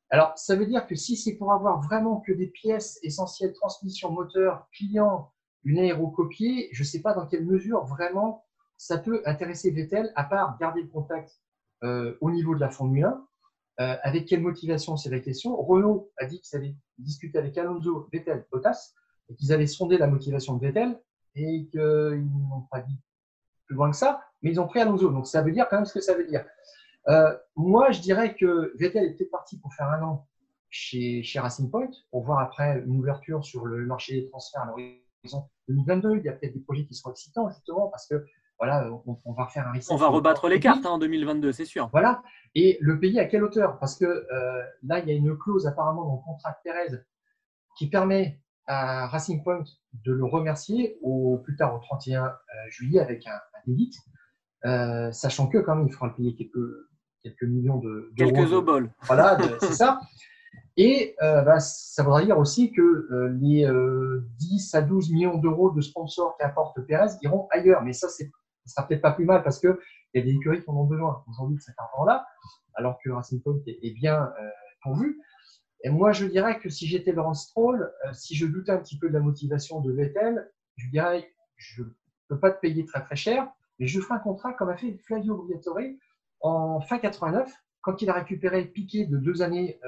[0.10, 4.12] Alors, ça veut dire que si c'est pour avoir vraiment que des pièces essentielles, transmission,
[4.12, 5.32] moteur, client,
[5.66, 8.46] une aérocopie, je ne sais pas dans quelle mesure vraiment
[8.78, 11.42] ça peut intéresser Vettel, à part garder le contact
[11.84, 13.28] euh, au niveau de la Formule 1.
[13.80, 15.56] Euh, avec quelle motivation, c'est la question.
[15.56, 18.94] Renault a dit qu'ils avaient discuté avec Alonso, Vettel, Bottas,
[19.30, 21.00] et qu'ils avaient sondé la motivation de Vettel,
[21.36, 23.00] et qu'ils n'ont pas dit
[23.66, 25.10] plus loin que ça, mais ils ont pris Alonso.
[25.12, 26.46] Donc ça veut dire quand même ce que ça veut dire.
[27.08, 30.28] Euh, moi, je dirais que Vettel est peut-être parti pour faire un an
[30.70, 34.66] chez, chez Racing Point, pour voir après une ouverture sur le marché des transferts à
[34.66, 36.18] l'horizon 2022.
[36.18, 38.26] Il y a peut-être des projets qui seront excitants, justement, parce que
[38.60, 39.94] voilà, on, va faire un reset.
[39.94, 41.90] On va rebattre les cartes hein, en 2022, c'est sûr.
[41.92, 42.24] Voilà.
[42.56, 43.78] Et le pays à quelle hauteur?
[43.80, 47.04] Parce que euh, là, il y a une clause apparemment dans le contrat de Pérez
[47.78, 49.64] qui permet à Racing Point
[50.06, 52.30] de le remercier au plus tard au 31 euh,
[52.70, 53.40] juillet avec un,
[54.64, 56.88] un sachant que quand même il faudra le payer quelques,
[57.22, 58.92] quelques millions de quelques oboles.
[59.04, 60.00] Voilà, c'est ça.
[60.78, 63.68] Et euh, bah, ça voudra dire aussi que euh, les
[64.38, 67.82] 10 euh, à 12 millions d'euros de sponsors qu'apporte Pérez iront ailleurs.
[67.82, 68.32] Mais ça, c'est,
[68.68, 69.76] ça sera peut-être pas plus mal parce qu'il
[70.14, 72.28] y a des écuries qui en ont besoin aujourd'hui de cet argent-là,
[72.76, 74.32] alors que Racing Point est, bien
[74.84, 75.20] pourvu.
[75.84, 79.10] Et moi, je dirais que si j'étais Laurence Stroll, si je doutais un petit peu
[79.10, 81.90] de la motivation de Vettel, je dirais je ne
[82.28, 83.48] peux pas te payer très très cher,
[83.80, 85.80] mais je ferai un contrat comme a fait Flavio Briatore
[86.42, 87.52] en fin 89,
[87.82, 89.80] quand il a récupéré Piqué de deux années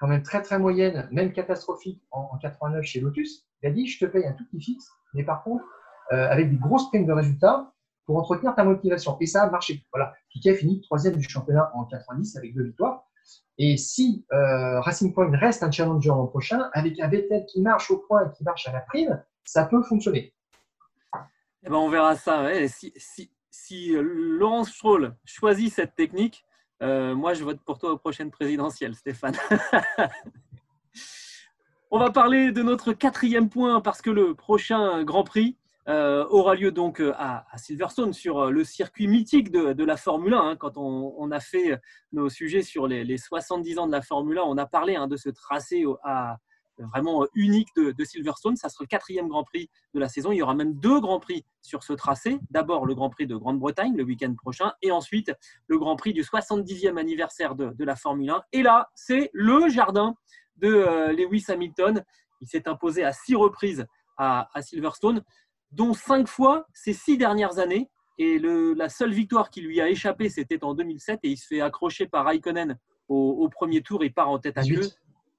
[0.00, 4.04] quand même très très moyenne, même catastrophique en, 89 chez Lotus, il a dit je
[4.04, 5.64] te paye un tout petit fixe, mais par contre
[6.12, 7.70] euh, avec des grosses primes de résultats
[8.10, 9.16] pour entretenir ta motivation.
[9.20, 9.84] Et ça a marché.
[9.92, 10.12] Voilà.
[10.30, 13.04] Piquet a fini troisième du championnat en 90 avec deux victoires.
[13.56, 17.88] Et si euh, Racing Point reste un challenger l'an prochain, avec un Vettel qui marche
[17.92, 20.34] au point et qui marche à la prime, ça peut fonctionner.
[21.62, 22.48] Eh ben, on verra ça.
[22.66, 26.44] Si, si, si euh, Laurence Stroll choisit cette technique,
[26.82, 29.36] euh, moi, je vote pour toi aux prochaines présidentielles, Stéphane.
[31.92, 35.56] On va parler de notre quatrième point parce que le prochain Grand Prix
[35.88, 40.38] euh, aura lieu donc euh, à, Silverstone sur le circuit mythique de, la Formule 1.
[40.38, 40.56] Hein.
[40.56, 41.80] quand on, a fait
[42.12, 45.16] nos sujets sur les, 70 ans de la Formule 1, on a parlé hein, de
[45.16, 45.84] ce tracé
[46.86, 48.56] vraiment unique de, Silverstone.
[48.56, 50.32] Ça sera le quatrième Grand Prix de la saison.
[50.32, 52.38] Il y aura même deux Grands Prix sur ce tracé.
[52.50, 55.32] D'abord le Grand Prix de Grande-Bretagne le week-end prochain et ensuite
[55.66, 58.42] le Grand Prix du 70e anniversaire de, la Formule 1.
[58.52, 60.14] Et là, c'est le jardin
[60.56, 62.04] de euh, Lewis Hamilton.
[62.40, 63.86] Il s'est imposé à six reprises
[64.22, 65.22] à, Silverstone,
[65.72, 67.90] dont cinq fois ces six dernières années.
[68.18, 71.62] Et la seule victoire qui lui a échappé, c'était en 2007 et il se fait
[71.62, 74.88] accrocher par Raikkonen au, premier tour et part en tête à queue.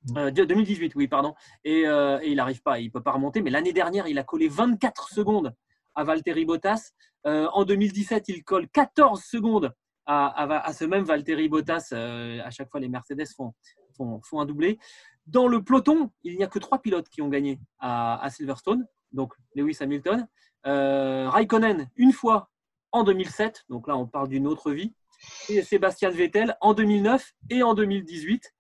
[0.06, 1.36] 2018, euh, oui, pardon.
[1.68, 3.42] Euh, et, il n'arrive pas, il ne peut pas remonter.
[3.42, 5.54] Mais l'année dernière, il a collé 24 secondes
[5.96, 6.92] à Valtteri Bottas.
[7.26, 9.74] Euh, en 2017, il colle 14 secondes
[10.06, 11.94] à, ce même Valtteri Bottas.
[11.94, 13.54] à chaque fois, les Mercedes font,
[13.96, 14.78] font, un doublé.
[15.26, 18.86] Dans le peloton, il n'y a que trois pilotes qui ont gagné à, Silverstone.
[19.12, 20.28] Donc, Lewis Hamilton.
[20.64, 22.52] Raikkonen, une fois
[22.92, 23.66] en 2007.
[23.70, 24.94] Donc là, on parle d'une autre vie.
[25.50, 28.54] Et Sébastien Vettel en 2009 et en 2018.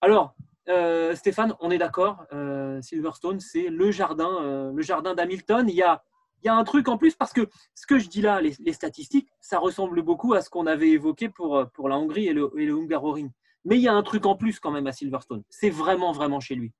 [0.00, 0.34] Alors,
[0.68, 2.24] euh, Stéphane, on est d'accord.
[2.32, 5.68] Euh, Silverstone, c'est le jardin, euh, le jardin d'Hamilton.
[5.68, 6.02] Il y a,
[6.44, 9.28] y a un truc en plus parce que ce que je dis là, les, statistiques,
[9.40, 12.66] ça ressemble beaucoup à ce qu'on avait évoqué pour, pour la Hongrie et le, et
[12.66, 13.30] le Hungaroring.
[13.64, 15.42] Mais il y a un truc en plus quand même à Silverstone.
[15.50, 16.72] C'est vraiment, vraiment chez lui.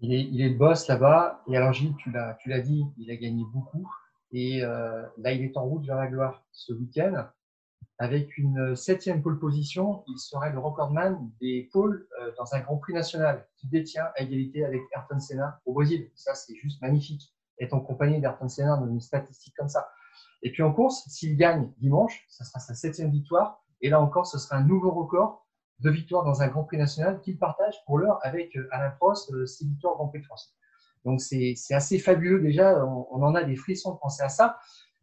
[0.00, 1.42] Il est, le boss là-bas.
[1.48, 3.90] Et alors, Gilles, tu l'as, dit, il a gagné beaucoup.
[4.32, 7.26] Et là, il est en route vers la gloire ce week-end.
[7.98, 12.76] Avec une septième pole position, il serait le recordman des poles euh, dans un Grand
[12.76, 16.10] Prix national qui détient à égalité avec Ayrton Senna au Brésil.
[16.14, 17.34] Ça, c'est juste magnifique.
[17.58, 19.88] Être en compagnie d'Ayrton Senna dans une statistique comme ça.
[20.42, 23.64] Et puis en course, s'il gagne dimanche, ça sera sa septième victoire.
[23.80, 25.45] Et là encore, ce sera un nouveau record
[25.80, 29.32] de victoires dans un Grand Prix national qu'il partage pour l'heure avec euh, Alain Prost,
[29.32, 30.54] euh, six victoires au Grand Prix de France.
[31.04, 32.84] Donc c'est assez fabuleux déjà.
[32.84, 34.58] On, on en a des frissons de penser à ça.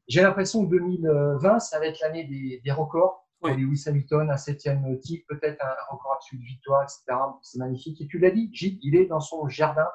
[0.08, 2.26] J'ai l'impression que 2020, ça va être l'année
[2.64, 3.22] des, records.
[3.40, 7.04] Pour Lewis Hamilton, un septième titre, peut-être un record absolu de victoire, etc.
[7.42, 8.00] C'est magnifique.
[8.00, 9.88] Et tu l'as dit, Gilles, il est dans son jardin.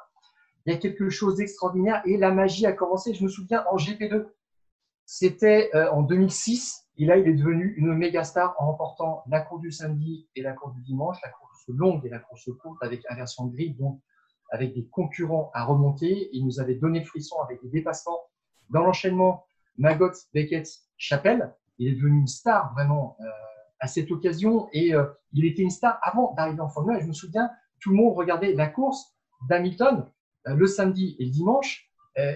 [0.65, 3.15] Il y a quelque chose d'extraordinaire et la magie a commencé.
[3.15, 4.27] Je me souviens en GP2,
[5.05, 6.88] c'était euh, en 2006.
[6.99, 10.41] Et là, il est devenu une méga star en remportant la course du samedi et
[10.41, 13.73] la course du dimanche, la course longue et la course courte avec inversion de grille,
[13.75, 14.01] donc
[14.51, 16.29] avec des concurrents à remonter.
[16.33, 18.19] Il nous avait donné le frisson avec des dépassements
[18.69, 19.45] dans l'enchaînement
[19.77, 21.55] Magot Beckett Chapelle.
[21.77, 23.29] Il est devenu une star vraiment euh,
[23.79, 26.99] à cette occasion et euh, il était une star avant d'arriver en Formule 1.
[26.99, 29.15] je me souviens, tout le monde regardait la course
[29.47, 30.05] d'Hamilton
[30.47, 31.85] euh, le samedi et le dimanche.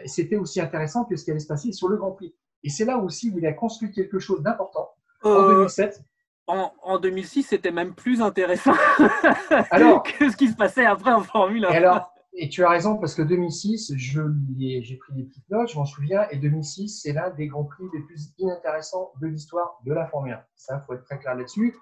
[0.06, 2.34] C'était aussi intéressant que ce qui allait se passer sur le Grand Prix.
[2.64, 4.90] Et c'est là aussi où il a construit quelque chose d'important
[5.24, 6.02] en 2007.
[6.48, 8.74] En, 2006, c'était même plus intéressant
[9.72, 11.70] alors, que ce qui se passait après en Formule 1.
[11.70, 15.78] Et alors, et tu as raison, parce que 2006, j'ai pris des petites notes, je
[15.78, 19.94] m'en souviens, et 2006, c'est l'un des grands prix les plus inintéressants de l'histoire de
[19.94, 20.44] la Formule 1.
[20.56, 21.78] Ça, il faut être très clair là-dessus.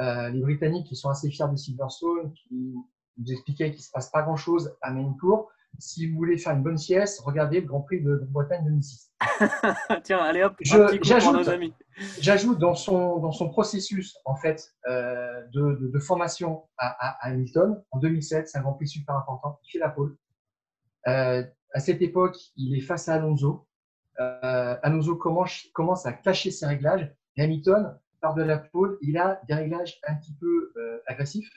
[0.00, 2.74] Euh, les Britanniques, qui sont assez fiers de Silverstone, qui
[3.18, 5.48] nous expliquaient qu'il ne se passe pas grand-chose à Maincourt,
[5.78, 9.12] si vous voulez faire une bonne sieste, regardez le Grand Prix de Bretagne 2006.
[10.04, 10.54] Tiens, allez hop,
[12.20, 17.98] j'ajoute dans son, dans son processus en fait euh, de, de, formation à, Hamilton en
[17.98, 19.58] 2007, c'est un Grand Prix super important.
[19.64, 20.16] Il fait la pole.
[21.06, 23.66] Euh, à cette époque, il est face à Alonso.
[24.20, 27.12] euh, Alonso commence, commence, à cacher ses réglages.
[27.38, 30.72] Hamilton part de la pole, il a des réglages un petit peu
[31.06, 31.50] agressifs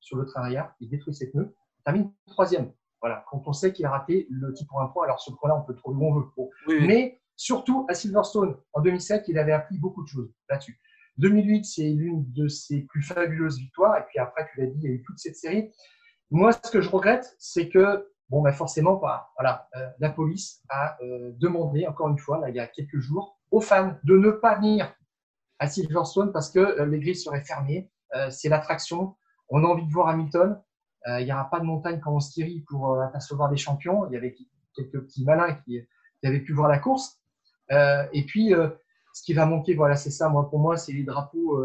[0.00, 2.72] sur le train arrière, il détruit ses pneus, termine troisième.
[3.00, 5.56] Voilà, quand on sait qu'il a raté le titre pour un point, alors ce point-là,
[5.56, 6.86] on peut le trouver où on veut.
[6.86, 10.78] Mais surtout à Silverstone, en 2007, il avait appris beaucoup de choses là-dessus.
[11.20, 13.96] 2008, c'est l'une de ses plus fabuleuses victoires.
[13.98, 15.70] Et puis après, tu l'as dit, il y a eu toute cette série.
[16.30, 19.32] Moi, ce que je regrette, c'est que, bon, ben forcément, pas.
[19.36, 22.98] Voilà, euh, la police a euh, demandé, encore une fois, là, il y a quelques
[22.98, 24.94] jours, aux fans de ne pas venir
[25.58, 27.90] à Silverstone parce que euh, les grilles seraient fermées.
[28.30, 29.16] c'est l'attraction.
[29.48, 30.60] On a envie de voir Hamilton.
[31.06, 34.06] Il n'y aura pas de montagne comme en Styrie pour apercevoir des champions.
[34.06, 34.36] Il y avait
[34.74, 35.80] quelques petits malins qui,
[36.20, 37.18] qui avaient pu voir la course.
[37.70, 38.54] et puis,
[39.12, 40.28] ce qui va manquer, voilà, c'est ça.
[40.28, 41.58] Moi, pour moi, c'est les drapeaux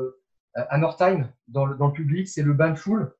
[0.57, 3.13] euh, à Nordheim dans le, dans le public, c'est le bain de foule.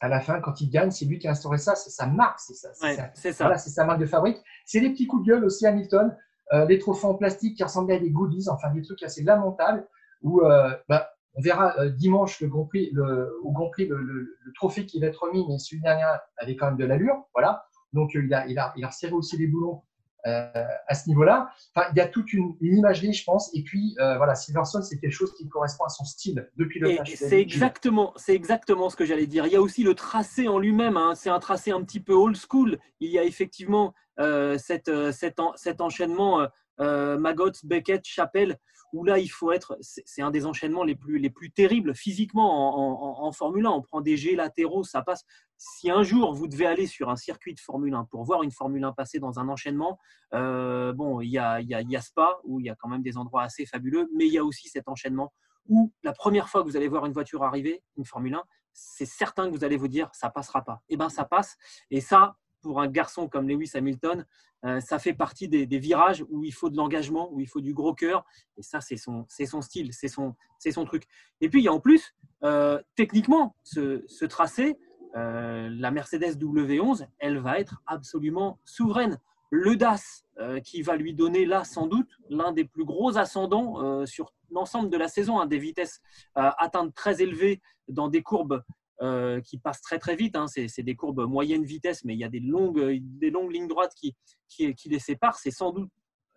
[0.00, 2.40] À la fin, quand il gagne, c'est lui qui a instauré ça, c'est sa marque,
[2.40, 2.70] c'est ça.
[3.14, 3.44] c'est ça.
[3.44, 4.38] Voilà, c'est sa marque de fabrique.
[4.64, 6.16] C'est des petits coups de gueule aussi, Hamilton.
[6.52, 9.86] Euh, les trophées en plastique qui ressemblaient à des goodies, enfin des trucs assez lamentables.
[10.22, 13.96] Où, euh, bah, on verra euh, dimanche le Grand Prix, le, au Grand Prix le,
[13.96, 16.04] le, le, trophée qui va être remis, mais celui dernier
[16.36, 17.64] avait quand même de l'allure, voilà.
[17.92, 19.82] Donc il a, il a, il a resserré aussi les boulons
[20.24, 20.52] euh,
[20.86, 21.50] à ce niveau-là.
[21.74, 23.50] Enfin, il y a toute une, imagerie, je pense.
[23.56, 26.96] Et puis, euh, voilà, Silverstone, c'est quelque chose qui correspond à son style depuis le
[27.06, 29.46] C'est exactement, c'est exactement ce que j'allais dire.
[29.46, 30.96] Il y a aussi le tracé en lui-même.
[30.96, 31.14] Hein.
[31.16, 32.78] C'est un tracé un petit peu old school.
[33.00, 36.46] Il y a effectivement euh, cette, cet, cet, enchaînement
[36.78, 38.58] Magot, Beckett, Chapelle
[38.92, 39.76] où là, il faut être.
[39.80, 43.70] C'est un des enchaînements les plus, les plus terribles physiquement en, Formule 1.
[43.70, 45.24] On prend des G latéraux, ça passe.
[45.56, 48.50] Si un jour vous devez aller sur un circuit de Formule 1 pour voir une
[48.50, 49.98] Formule 1 passer dans un enchaînement,
[50.34, 52.88] euh, bon, il y, a, y a, y a Spa où il y a quand
[52.88, 55.32] même des endroits assez fabuleux, mais il y a aussi cet enchaînement
[55.68, 58.42] où la première fois que vous allez voir une voiture arriver, une Formule 1,
[58.74, 60.82] c'est certain que vous allez vous dire ça passera pas.
[60.88, 61.56] Eh bien, ça passe.
[61.90, 64.24] Et ça, pour un garçon comme Lewis Hamilton,
[64.64, 67.74] euh, ça fait partie des, virages où il faut de l'engagement, où il faut du
[67.74, 68.24] gros cœur.
[68.56, 69.26] Et ça, c'est son,
[69.60, 71.04] style, c'est son, son truc.
[71.40, 74.78] Et puis, il y a en plus, euh, techniquement, ce, tracé,
[75.16, 79.18] euh, la Mercedes W11, elle va être absolument souveraine.
[79.50, 80.24] Le DAS,
[80.64, 84.96] qui va lui donner là, sans doute, l'un des plus gros ascendants sur l'ensemble de
[84.96, 86.00] la saison, hein, des vitesses
[86.34, 88.62] atteintes très élevées dans des courbes
[89.02, 90.36] euh, qui passent très très vite.
[90.36, 90.46] Hein.
[90.46, 93.92] C'est des courbes moyenne vitesse, mais il y a des longues, des longues lignes droites
[93.96, 94.14] qui,
[94.48, 95.38] qui, les séparent.
[95.38, 95.90] C'est sans doute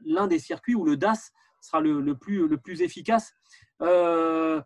[0.03, 3.33] l'un des circuits où le DAS sera le, plus, le plus efficace.
[3.81, 4.61] Euh,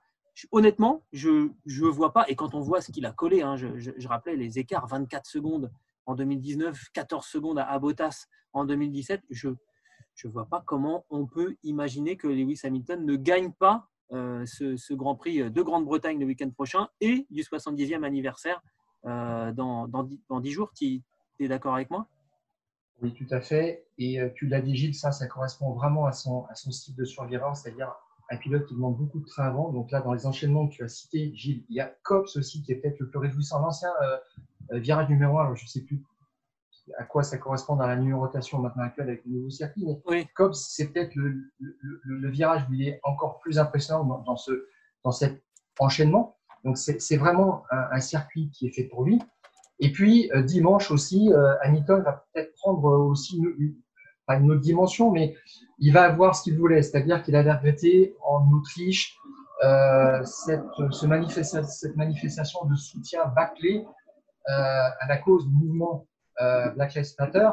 [0.52, 4.08] honnêtement, je ne vois pas, et quand on voit ce qu'il a collé, hein, je,
[4.08, 5.72] rappelais les écarts 24 secondes
[6.06, 11.56] en 2019, 14 secondes à Bottas en 2017, je ne vois pas comment on peut
[11.64, 16.50] imaginer que Lewis Hamilton ne gagne pas euh, ce, Grand Prix de Grande-Bretagne le week-end
[16.50, 18.62] prochain et du 70e anniversaire
[19.06, 20.72] euh, dans, dans, 10, jours.
[20.76, 21.02] Tu
[21.40, 22.08] es d'accord avec moi?
[23.02, 23.86] Oui, tout à fait.
[23.98, 26.96] Et euh, tu l'as dit, Gilles, ça, ça correspond vraiment à son, à son style
[26.96, 27.94] de survivant, c'est-à-dire
[28.32, 29.72] un pilote qui demande beaucoup de train avant.
[29.72, 32.62] Donc là, dans les enchaînements que tu as cités, Gilles, il y a Cops aussi
[32.64, 33.60] qui est peut-être le plus réjouissant.
[33.62, 33.90] L'ancien
[34.72, 36.04] virage numéro 1, je ne sais plus
[36.98, 39.86] à quoi ça correspond dans la numérotation maintenant actuelle avec le nouveau circuit.
[39.86, 40.28] Mais oui.
[40.34, 44.68] comme c'est peut-être le, virage où il est encore plus impressionnant dans, ce,
[45.04, 45.44] dans cet
[45.80, 46.38] enchaînement.
[46.64, 49.22] Donc c'est vraiment un, circuit qui est fait pour lui.
[49.80, 53.76] Et puis euh, dimanche aussi, euh, Hamilton va peut-être prendre aussi une,
[54.26, 55.36] pas une autre dimension, mais
[55.80, 59.18] il va avoir ce qu'il voulait, c'est-à-dire qu'il a regretté en Autriche
[59.64, 63.86] euh, cette, ce cette manifestation de soutien bâclé
[64.48, 66.09] à la cause du mouvement
[66.42, 67.50] euh, Black Lives Matter,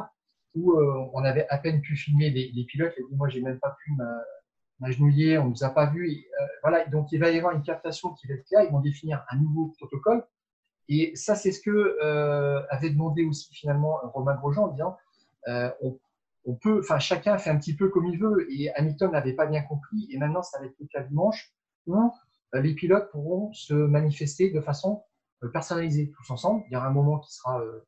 [0.54, 2.94] où euh, on avait à peine pu filmer les, pilotes.
[2.96, 3.92] Et moi, j'ai même pas pu
[4.80, 6.08] m'agenouiller, on nous a pas vu.
[6.08, 8.62] Euh, voilà, donc il va y avoir une captation qui va être claire.
[8.64, 10.24] Ils vont définir un nouveau protocole.
[10.88, 11.98] Et ça, c'est ce que
[12.70, 14.96] avait demandé aussi finalement Romain Grosjean en disant
[16.44, 18.46] on, peut, enfin chacun fait un petit peu comme il veut.
[18.52, 20.08] Et Hamilton n'avait pas bien compris.
[20.12, 21.52] Et maintenant, ça va être le cas dimanche
[21.86, 22.12] où
[22.54, 25.02] les pilotes pourront se manifester de façon
[25.52, 26.64] personnalisée tous ensemble.
[26.68, 27.86] Il y aura un moment qui sera euh,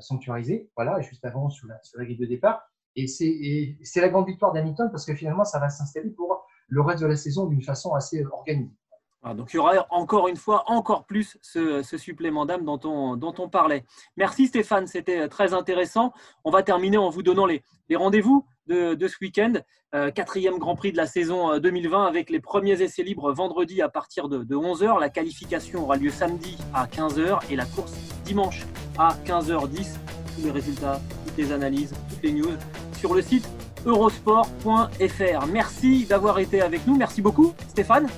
[0.00, 2.62] sanctuarisé, voilà, juste avant sur la, sur la grille de départ.
[2.96, 7.02] Et c'est la grande victoire d'Hamilton parce que finalement, ça va s'installer pour le reste
[7.02, 8.74] de la saison d'une façon assez organisée.
[9.22, 13.16] Ah, donc il y aura encore une fois encore plus ce, supplément d'âme dont on,
[13.16, 13.84] dont on parlait.
[14.16, 16.12] Merci Stéphane, c'était très intéressant.
[16.44, 19.54] On va terminer en vous donnant les, les rendez-vous de, de, ce week-end.
[19.94, 23.82] Euh, quatrième Grand Prix de la saison 2020 euh, avec les premiers essais libres vendredi
[23.82, 25.00] à partir de, de 11h.
[25.00, 27.92] La qualification aura lieu samedi à 15h et la course
[28.24, 28.66] dimanche
[28.98, 29.96] à 15h10.
[30.36, 32.56] Tous les résultats, toutes les analyses, toutes les news
[32.98, 33.48] sur le site
[33.86, 35.46] eurosport.fr.
[35.52, 36.96] Merci d'avoir été avec nous.
[36.96, 38.08] Merci beaucoup Stéphane.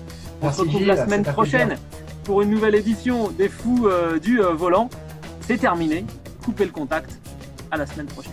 [0.40, 1.76] On se retrouve la semaine prochaine
[2.24, 4.88] pour une nouvelle édition des Fous euh, du euh, Volant.
[5.40, 6.04] C'est terminé.
[6.44, 7.18] Coupez le contact.
[7.70, 8.32] À la semaine prochaine.